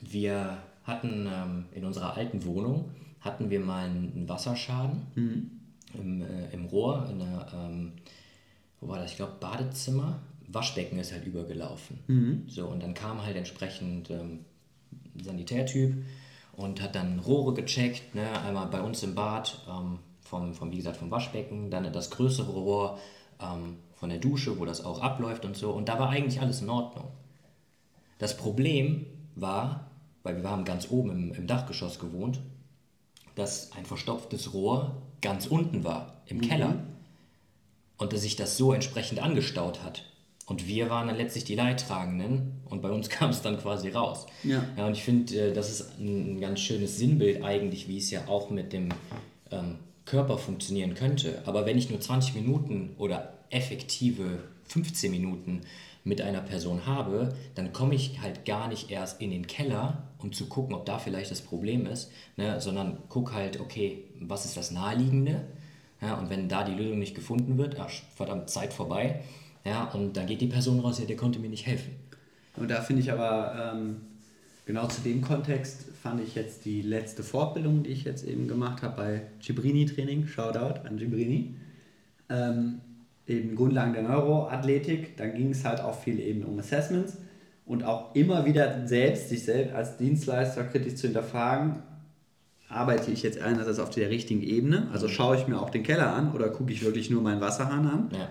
wir 0.00 0.58
hatten 0.82 1.28
ähm, 1.32 1.66
in 1.72 1.84
unserer 1.84 2.16
alten 2.16 2.44
Wohnung, 2.44 2.90
hatten 3.20 3.50
wir 3.50 3.60
mal 3.60 3.84
einen 3.84 4.28
Wasserschaden 4.28 5.06
mhm. 5.14 5.50
im, 5.94 6.22
äh, 6.22 6.50
im 6.52 6.64
Rohr, 6.64 7.06
in 7.08 7.20
der, 7.20 7.46
ähm, 7.54 7.92
wo 8.80 8.88
war 8.88 8.98
das, 8.98 9.10
ich 9.12 9.16
glaube 9.16 9.36
Badezimmer, 9.40 10.20
Waschbecken 10.46 10.98
ist 10.98 11.12
halt 11.12 11.26
übergelaufen. 11.26 11.98
Mhm. 12.06 12.44
So, 12.48 12.66
und 12.66 12.82
dann 12.82 12.94
kam 12.94 13.22
halt 13.22 13.36
entsprechend 13.36 14.10
ähm, 14.10 14.44
ein 15.14 15.24
Sanitärtyp, 15.24 15.94
und 16.58 16.82
hat 16.82 16.96
dann 16.96 17.20
Rohre 17.20 17.54
gecheckt, 17.54 18.16
ne? 18.16 18.28
einmal 18.42 18.66
bei 18.66 18.82
uns 18.82 19.04
im 19.04 19.14
Bad, 19.14 19.60
ähm, 19.68 20.00
vom, 20.20 20.54
vom, 20.54 20.72
wie 20.72 20.76
gesagt, 20.76 20.96
vom 20.96 21.10
Waschbecken, 21.10 21.70
dann 21.70 21.90
das 21.92 22.10
größere 22.10 22.50
Rohr 22.50 22.98
ähm, 23.40 23.76
von 23.94 24.10
der 24.10 24.18
Dusche, 24.18 24.58
wo 24.58 24.64
das 24.64 24.84
auch 24.84 25.00
abläuft 25.00 25.44
und 25.44 25.56
so. 25.56 25.70
Und 25.70 25.88
da 25.88 26.00
war 26.00 26.10
eigentlich 26.10 26.40
alles 26.40 26.60
in 26.60 26.68
Ordnung. 26.68 27.06
Das 28.18 28.36
Problem 28.36 29.06
war, 29.36 29.92
weil 30.24 30.42
wir 30.42 30.50
haben 30.50 30.64
ganz 30.64 30.90
oben 30.90 31.10
im, 31.10 31.32
im 31.32 31.46
Dachgeschoss 31.46 32.00
gewohnt, 32.00 32.40
dass 33.36 33.70
ein 33.72 33.86
verstopftes 33.86 34.52
Rohr 34.52 35.00
ganz 35.20 35.46
unten 35.46 35.84
war, 35.84 36.22
im 36.26 36.38
mhm. 36.38 36.42
Keller. 36.42 36.74
Und 37.98 38.12
dass 38.12 38.22
sich 38.22 38.36
das 38.36 38.56
so 38.56 38.72
entsprechend 38.72 39.20
angestaut 39.20 39.82
hat. 39.82 40.04
Und 40.46 40.66
wir 40.66 40.88
waren 40.88 41.08
dann 41.08 41.16
letztlich 41.18 41.44
die 41.44 41.54
Leidtragenden 41.54 42.62
und 42.70 42.80
bei 42.80 42.90
uns 42.90 43.08
kam 43.10 43.30
es 43.30 43.42
dann 43.42 43.58
quasi 43.58 43.90
raus. 43.90 44.26
Ja. 44.42 44.64
ja 44.76 44.86
und 44.86 44.92
ich 44.92 45.02
finde, 45.02 45.50
äh, 45.50 45.52
das 45.52 45.70
ist 45.70 45.98
ein 45.98 46.40
ganz 46.40 46.60
schönes 46.60 46.96
Sinnbild 46.96 47.42
eigentlich, 47.44 47.88
wie 47.88 47.98
es 47.98 48.10
ja 48.10 48.26
auch 48.28 48.50
mit 48.50 48.72
dem 48.72 48.88
ähm, 49.50 49.76
Körper 50.06 50.38
funktionieren 50.38 50.94
könnte. 50.94 51.42
Aber 51.44 51.66
wenn 51.66 51.76
ich 51.76 51.90
nur 51.90 52.00
20 52.00 52.34
Minuten 52.34 52.94
oder 52.96 53.34
effektive 53.50 54.38
15 54.64 55.10
Minuten 55.10 55.60
mit 56.04 56.22
einer 56.22 56.40
Person 56.40 56.86
habe, 56.86 57.34
dann 57.54 57.72
komme 57.72 57.94
ich 57.94 58.20
halt 58.20 58.46
gar 58.46 58.68
nicht 58.68 58.90
erst 58.90 59.20
in 59.20 59.30
den 59.30 59.46
Keller, 59.46 60.04
um 60.18 60.32
zu 60.32 60.46
gucken, 60.46 60.74
ob 60.74 60.86
da 60.86 60.98
vielleicht 60.98 61.30
das 61.30 61.42
Problem 61.42 61.86
ist, 61.86 62.10
ne, 62.36 62.60
sondern 62.60 62.98
guck 63.10 63.34
halt, 63.34 63.60
okay, 63.60 64.04
was 64.18 64.46
ist 64.46 64.56
das 64.56 64.70
Naheliegende? 64.70 65.44
Ja, 66.00 66.14
und 66.14 66.30
wenn 66.30 66.48
da 66.48 66.64
die 66.64 66.74
Lösung 66.74 66.98
nicht 66.98 67.14
gefunden 67.14 67.58
wird, 67.58 67.78
ach, 67.80 67.90
verdammt, 68.14 68.50
Zeit 68.50 68.72
vorbei. 68.72 69.20
Ja, 69.64 69.84
und 69.90 70.16
dann 70.16 70.26
geht 70.26 70.40
die 70.40 70.46
Person 70.46 70.80
raus, 70.80 70.98
ja, 70.98 71.06
der 71.06 71.16
konnte 71.16 71.38
mir 71.38 71.48
nicht 71.48 71.66
helfen. 71.66 71.92
Und 72.56 72.70
da 72.70 72.80
finde 72.80 73.02
ich 73.02 73.12
aber, 73.12 73.72
ähm, 73.74 73.96
genau 74.66 74.86
zu 74.86 75.00
dem 75.00 75.22
Kontext, 75.22 75.86
fand 76.02 76.20
ich 76.20 76.34
jetzt 76.34 76.64
die 76.64 76.82
letzte 76.82 77.22
Fortbildung, 77.22 77.82
die 77.82 77.90
ich 77.90 78.04
jetzt 78.04 78.24
eben 78.24 78.48
gemacht 78.48 78.82
habe 78.82 78.96
bei 78.96 79.22
Gibrini 79.40 79.86
Training, 79.86 80.26
Shoutout 80.26 80.86
an 80.86 80.96
Gibrini, 80.96 81.54
ähm, 82.28 82.80
eben 83.26 83.56
Grundlagen 83.56 83.92
der 83.92 84.02
Neuroathletik, 84.02 85.16
da 85.16 85.26
ging 85.26 85.50
es 85.50 85.64
halt 85.64 85.80
auch 85.80 85.98
viel 85.98 86.20
eben 86.20 86.44
um 86.44 86.58
Assessments. 86.58 87.18
Und 87.66 87.84
auch 87.84 88.14
immer 88.14 88.46
wieder 88.46 88.86
selbst, 88.86 89.28
sich 89.28 89.44
selbst 89.44 89.74
als 89.74 89.98
Dienstleister 89.98 90.64
kritisch 90.64 90.94
zu 90.94 91.06
hinterfragen, 91.06 91.82
arbeite 92.68 93.10
ich 93.10 93.22
jetzt 93.22 93.40
einerseits 93.40 93.78
auf 93.78 93.90
der 93.90 94.10
richtigen 94.10 94.42
Ebene, 94.42 94.88
also 94.92 95.08
schaue 95.08 95.36
ich 95.36 95.48
mir 95.48 95.60
auch 95.60 95.70
den 95.70 95.82
Keller 95.82 96.12
an 96.14 96.32
oder 96.32 96.48
gucke 96.48 96.72
ich 96.72 96.84
wirklich 96.84 97.10
nur 97.10 97.22
meinen 97.22 97.40
Wasserhahn 97.40 97.86
an. 97.86 98.08
Ja 98.12 98.28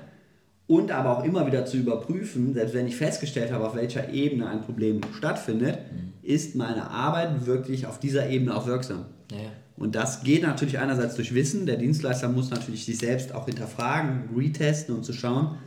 und 0.68 0.92
aber 0.92 1.18
auch 1.18 1.24
immer 1.24 1.48
wieder 1.48 1.66
zu 1.66 1.78
überprüfen, 1.78 2.54
selbst 2.54 2.76
wenn 2.76 2.88
ich 2.88 2.98
festgestellt 2.98 3.52
habe, 3.52 3.66
auf 3.66 3.76
welcher 3.76 4.10
Ebene 4.10 4.50
ein 4.50 4.62
Problem 4.62 5.00
stattfindet, 5.18 5.80
mhm. 5.92 6.14
ist 6.22 6.56
meine 6.56 6.92
Arbeit 6.92 7.46
wirklich 7.46 7.88
auf 7.88 8.00
dieser 8.00 8.30
Ebene 8.30 8.56
auch 8.56 8.68
wirksam. 8.68 9.06
Ja. 9.32 9.38
Und 9.78 9.96
das 9.96 10.24
geht 10.24 10.42
natürlich 10.42 10.80
einerseits 10.80 11.16
durch 11.16 11.34
Wissen. 11.34 11.66
Der 11.66 11.78
Dienstleister 11.78 12.28
muss 12.28 12.50
natürlich 12.50 12.86
sich 12.86 12.98
selbst 12.98 13.34
auch 13.34 13.46
hinterfragen, 13.46 14.30
retesten 14.36 14.94
und 14.94 15.06
zu 15.06 15.14
schauen, 15.14 15.58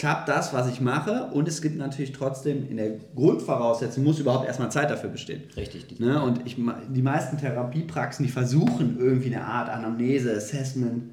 klappt 0.00 0.28
das, 0.28 0.52
was 0.52 0.68
ich 0.68 0.80
mache? 0.80 1.30
Und 1.32 1.46
es 1.46 1.60
gibt 1.60 1.76
natürlich 1.76 2.12
trotzdem 2.12 2.68
in 2.68 2.78
der 2.78 2.92
Grundvoraussetzung, 3.14 4.02
muss 4.02 4.18
überhaupt 4.18 4.46
erstmal 4.46 4.70
Zeit 4.70 4.90
dafür 4.90 5.10
bestehen. 5.10 5.42
Richtig. 5.56 6.00
Ne? 6.00 6.22
Und 6.22 6.46
ich, 6.46 6.56
die 6.88 7.02
meisten 7.02 7.36
Therapiepraxen, 7.36 8.24
die 8.24 8.32
versuchen 8.32 8.96
irgendwie 8.98 9.34
eine 9.34 9.44
Art 9.44 9.68
Anamnese, 9.68 10.34
Assessment, 10.34 11.04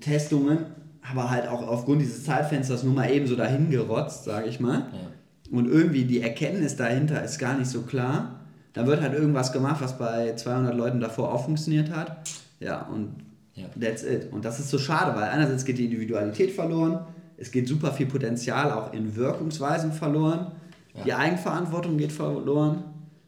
Testungen 0.00 0.66
aber 1.10 1.30
halt 1.30 1.48
auch 1.48 1.66
aufgrund 1.66 2.00
dieses 2.00 2.24
Zeitfensters 2.24 2.82
nur 2.82 2.94
mal 2.94 3.10
eben 3.10 3.26
so 3.26 3.36
dahin 3.36 3.70
gerotzt, 3.70 4.24
sage 4.24 4.48
ich 4.48 4.58
mal. 4.58 4.86
Ja. 4.92 5.56
Und 5.56 5.68
irgendwie 5.68 6.04
die 6.04 6.22
Erkenntnis 6.22 6.76
dahinter 6.76 7.22
ist 7.22 7.38
gar 7.38 7.58
nicht 7.58 7.68
so 7.68 7.82
klar. 7.82 8.40
Da 8.72 8.86
wird 8.86 9.02
halt 9.02 9.12
irgendwas 9.12 9.52
gemacht, 9.52 9.80
was 9.80 9.98
bei 9.98 10.34
200 10.34 10.74
Leuten 10.74 11.00
davor 11.00 11.32
auch 11.32 11.44
funktioniert 11.44 11.90
hat. 11.90 12.16
Ja, 12.58 12.86
und 12.86 13.16
ja. 13.54 13.66
that's 13.78 14.02
it. 14.02 14.32
Und 14.32 14.44
das 14.44 14.58
ist 14.58 14.70
so 14.70 14.78
schade, 14.78 15.14
weil 15.14 15.28
einerseits 15.28 15.64
geht 15.64 15.78
die 15.78 15.84
Individualität 15.84 16.50
verloren, 16.50 17.00
es 17.36 17.50
geht 17.50 17.68
super 17.68 17.92
viel 17.92 18.06
Potenzial 18.06 18.72
auch 18.72 18.92
in 18.92 19.16
Wirkungsweisen 19.16 19.92
verloren, 19.92 20.52
ja. 20.94 21.04
die 21.04 21.14
Eigenverantwortung 21.14 21.96
geht 21.96 22.12
verloren. 22.12 22.84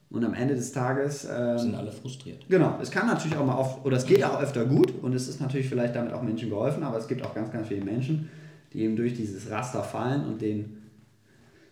Und 0.09 0.25
am 0.25 0.35
Ende 0.35 0.55
des 0.55 0.71
Tages. 0.73 1.27
Ähm, 1.29 1.59
sind 1.59 1.75
alle 1.75 1.91
frustriert. 1.91 2.47
Genau. 2.49 2.79
Es 2.81 2.93
kann 2.93 3.09
natürlich 3.09 3.37
auch 3.37 3.45
mal 3.45 3.57
oft, 3.57 3.85
oder 3.85 3.97
es 3.97 4.07
geht 4.07 4.23
auch 4.23 4.41
öfter 4.41 4.65
gut 4.65 4.95
und 5.03 5.13
es 5.15 5.27
ist 5.27 5.41
natürlich 5.41 5.69
vielleicht 5.69 5.97
damit 5.97 6.13
auch 6.13 6.23
Menschen 6.23 6.49
geholfen, 6.49 6.85
aber 6.85 6.97
es 6.97 7.09
gibt 7.09 7.27
auch 7.27 7.35
ganz, 7.35 7.51
ganz 7.51 7.67
viele 7.67 7.85
Menschen, 7.85 8.31
die 8.73 8.83
eben 8.83 8.95
durch 8.95 9.15
dieses 9.15 9.51
Raster 9.51 9.83
fallen 9.83 10.25
und 10.25 10.41
denen 10.41 10.91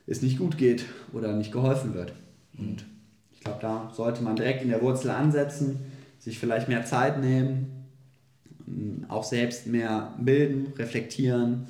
es 0.08 0.20
nicht 0.20 0.36
gut 0.36 0.58
geht 0.58 0.84
oder 1.12 1.32
nicht 1.32 1.52
geholfen 1.52 1.94
wird. 1.94 2.12
Und 2.58 2.84
ich 3.32 3.40
glaube, 3.40 3.54
glaube, 3.54 3.60
da 3.60 3.94
sollte 3.94 4.22
man 4.22 4.36
direkt 4.36 4.62
in 4.62 4.68
der 4.68 4.82
Wurzel 4.82 5.10
ansetzen, 5.10 5.78
sich 6.18 6.38
vielleicht 6.38 6.68
mehr 6.68 6.84
Zeit 6.84 7.20
nehmen, 7.20 7.86
auch 9.08 9.24
selbst 9.24 9.66
mehr 9.66 10.14
bilden, 10.18 10.72
reflektieren, 10.78 11.66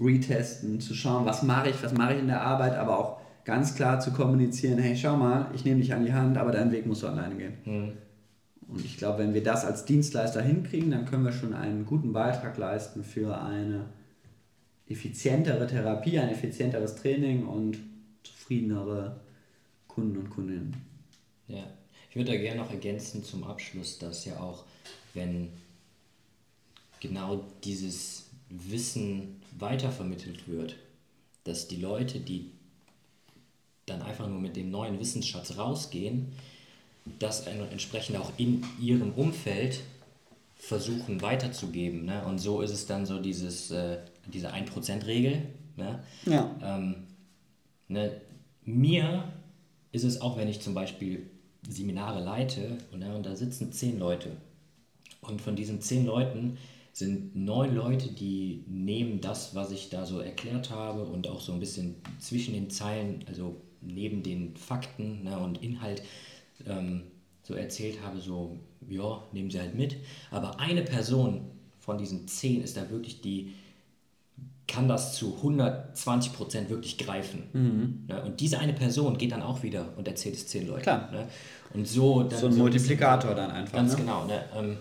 retesten, 0.00 0.80
zu 0.80 0.94
schauen, 0.94 1.26
was 1.26 1.42
mache 1.42 1.70
ich, 1.70 1.82
was 1.82 1.92
mache 1.92 2.14
ich 2.14 2.20
in 2.20 2.26
der 2.26 2.42
Arbeit, 2.42 2.74
aber 2.74 2.98
auch 2.98 3.20
ganz 3.44 3.74
klar 3.74 4.00
zu 4.00 4.12
kommunizieren, 4.12 4.78
hey, 4.78 4.96
schau 4.96 5.16
mal, 5.16 5.50
ich 5.54 5.64
nehme 5.64 5.80
dich 5.80 5.92
an 5.92 6.04
die 6.04 6.12
Hand, 6.12 6.38
aber 6.38 6.52
dein 6.52 6.72
Weg 6.72 6.86
musst 6.86 7.02
du 7.02 7.08
alleine 7.08 7.34
gehen. 7.34 7.54
Mhm. 7.64 7.92
Und 8.68 8.84
ich 8.84 8.96
glaube, 8.96 9.18
wenn 9.18 9.34
wir 9.34 9.42
das 9.42 9.64
als 9.64 9.84
Dienstleister 9.84 10.40
hinkriegen, 10.42 10.90
dann 10.90 11.04
können 11.04 11.24
wir 11.24 11.32
schon 11.32 11.54
einen 11.54 11.84
guten 11.84 12.12
Beitrag 12.12 12.56
leisten 12.56 13.02
für 13.02 13.40
eine 13.40 13.86
effizientere 14.88 15.66
Therapie, 15.66 16.18
ein 16.18 16.28
effizienteres 16.28 16.96
Training 16.96 17.46
und 17.46 17.78
zufriedenere 18.22 19.20
Kunden 19.88 20.18
und 20.18 20.30
Kundinnen. 20.30 20.76
Ja, 21.48 21.64
ich 22.08 22.16
würde 22.16 22.32
da 22.32 22.38
gerne 22.38 22.60
noch 22.60 22.70
ergänzen 22.70 23.24
zum 23.24 23.44
Abschluss, 23.44 23.98
dass 23.98 24.24
ja 24.24 24.38
auch, 24.38 24.64
wenn 25.14 25.48
genau 27.00 27.44
dieses 27.64 28.30
Wissen 28.48 29.39
weitervermittelt 29.60 30.48
wird, 30.48 30.76
dass 31.44 31.68
die 31.68 31.76
Leute, 31.76 32.20
die 32.20 32.50
dann 33.86 34.02
einfach 34.02 34.28
nur 34.28 34.40
mit 34.40 34.56
dem 34.56 34.70
neuen 34.70 34.98
Wissensschatz 35.00 35.56
rausgehen, 35.56 36.32
das 37.18 37.46
entsprechend 37.46 38.16
auch 38.18 38.32
in 38.36 38.64
ihrem 38.80 39.12
Umfeld 39.12 39.80
versuchen 40.56 41.22
weiterzugeben. 41.22 42.04
Ne? 42.04 42.24
Und 42.24 42.38
so 42.38 42.60
ist 42.60 42.70
es 42.70 42.86
dann 42.86 43.06
so 43.06 43.20
dieses, 43.20 43.70
äh, 43.70 43.98
diese 44.26 44.52
1%-Regel. 44.52 45.42
Ne? 45.76 46.04
Ja. 46.26 46.54
Ähm, 46.62 47.06
ne? 47.88 48.20
Mir 48.64 49.24
ist 49.92 50.04
es 50.04 50.20
auch, 50.20 50.36
wenn 50.36 50.48
ich 50.48 50.60
zum 50.60 50.74
Beispiel 50.74 51.28
Seminare 51.68 52.22
leite 52.22 52.78
und, 52.92 53.00
ne, 53.00 53.14
und 53.14 53.26
da 53.26 53.34
sitzen 53.36 53.72
zehn 53.72 53.98
Leute. 53.98 54.30
Und 55.20 55.40
von 55.40 55.56
diesen 55.56 55.80
zehn 55.80 56.06
Leuten 56.06 56.58
sind 56.92 57.36
neun 57.36 57.74
Leute, 57.74 58.08
die 58.08 58.64
nehmen 58.66 59.20
das, 59.20 59.54
was 59.54 59.70
ich 59.70 59.90
da 59.90 60.06
so 60.06 60.20
erklärt 60.20 60.70
habe 60.70 61.04
und 61.04 61.28
auch 61.28 61.40
so 61.40 61.52
ein 61.52 61.60
bisschen 61.60 61.96
zwischen 62.18 62.54
den 62.54 62.70
Zeilen, 62.70 63.24
also 63.28 63.60
neben 63.80 64.22
den 64.22 64.56
Fakten 64.56 65.24
ne, 65.24 65.38
und 65.38 65.62
Inhalt 65.62 66.02
ähm, 66.66 67.02
so 67.42 67.54
erzählt 67.54 68.02
habe, 68.02 68.20
so, 68.20 68.58
ja, 68.88 69.22
nehmen 69.32 69.50
sie 69.50 69.60
halt 69.60 69.74
mit. 69.74 69.96
Aber 70.30 70.60
eine 70.60 70.82
Person 70.82 71.42
von 71.78 71.98
diesen 71.98 72.28
zehn 72.28 72.62
ist 72.62 72.76
da 72.76 72.90
wirklich 72.90 73.20
die, 73.20 73.54
kann 74.68 74.86
das 74.86 75.14
zu 75.14 75.36
120 75.36 76.32
Prozent 76.32 76.70
wirklich 76.70 76.98
greifen. 76.98 77.44
Mhm. 77.52 78.04
Ne? 78.08 78.22
Und 78.22 78.40
diese 78.40 78.58
eine 78.58 78.72
Person 78.72 79.18
geht 79.18 79.32
dann 79.32 79.42
auch 79.42 79.62
wieder 79.62 79.88
und 79.96 80.06
erzählt 80.06 80.36
es 80.36 80.46
zehn 80.46 80.68
Leuten. 80.68 80.82
Klar. 80.82 81.10
Ne? 81.10 81.28
Und 81.74 81.88
so, 81.88 82.28
so 82.28 82.46
ein 82.46 82.52
so 82.52 82.58
Multiplikator 82.58 83.34
dann 83.34 83.50
einfach. 83.50 83.74
Ganz 83.74 83.92
ne? 83.92 83.98
genau. 83.98 84.26
Ne? 84.26 84.44
Ähm, 84.56 84.76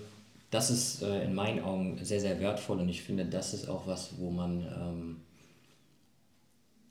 das 0.49 0.69
ist 0.69 1.01
äh, 1.03 1.23
in 1.23 1.35
meinen 1.35 1.63
Augen 1.63 2.03
sehr, 2.03 2.19
sehr 2.19 2.39
wertvoll 2.39 2.79
und 2.79 2.89
ich 2.89 3.03
finde, 3.03 3.25
das 3.25 3.53
ist 3.53 3.67
auch 3.67 3.85
was, 3.87 4.17
wo 4.17 4.31
man 4.31 4.61
ähm, 4.61 5.21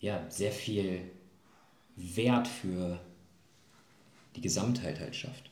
ja, 0.01 0.25
sehr 0.29 0.53
viel 0.53 1.03
Wert 1.97 2.47
für 2.47 3.01
die 4.37 4.41
Gesamtheit 4.41 5.01
halt 5.01 5.17
schafft. 5.17 5.51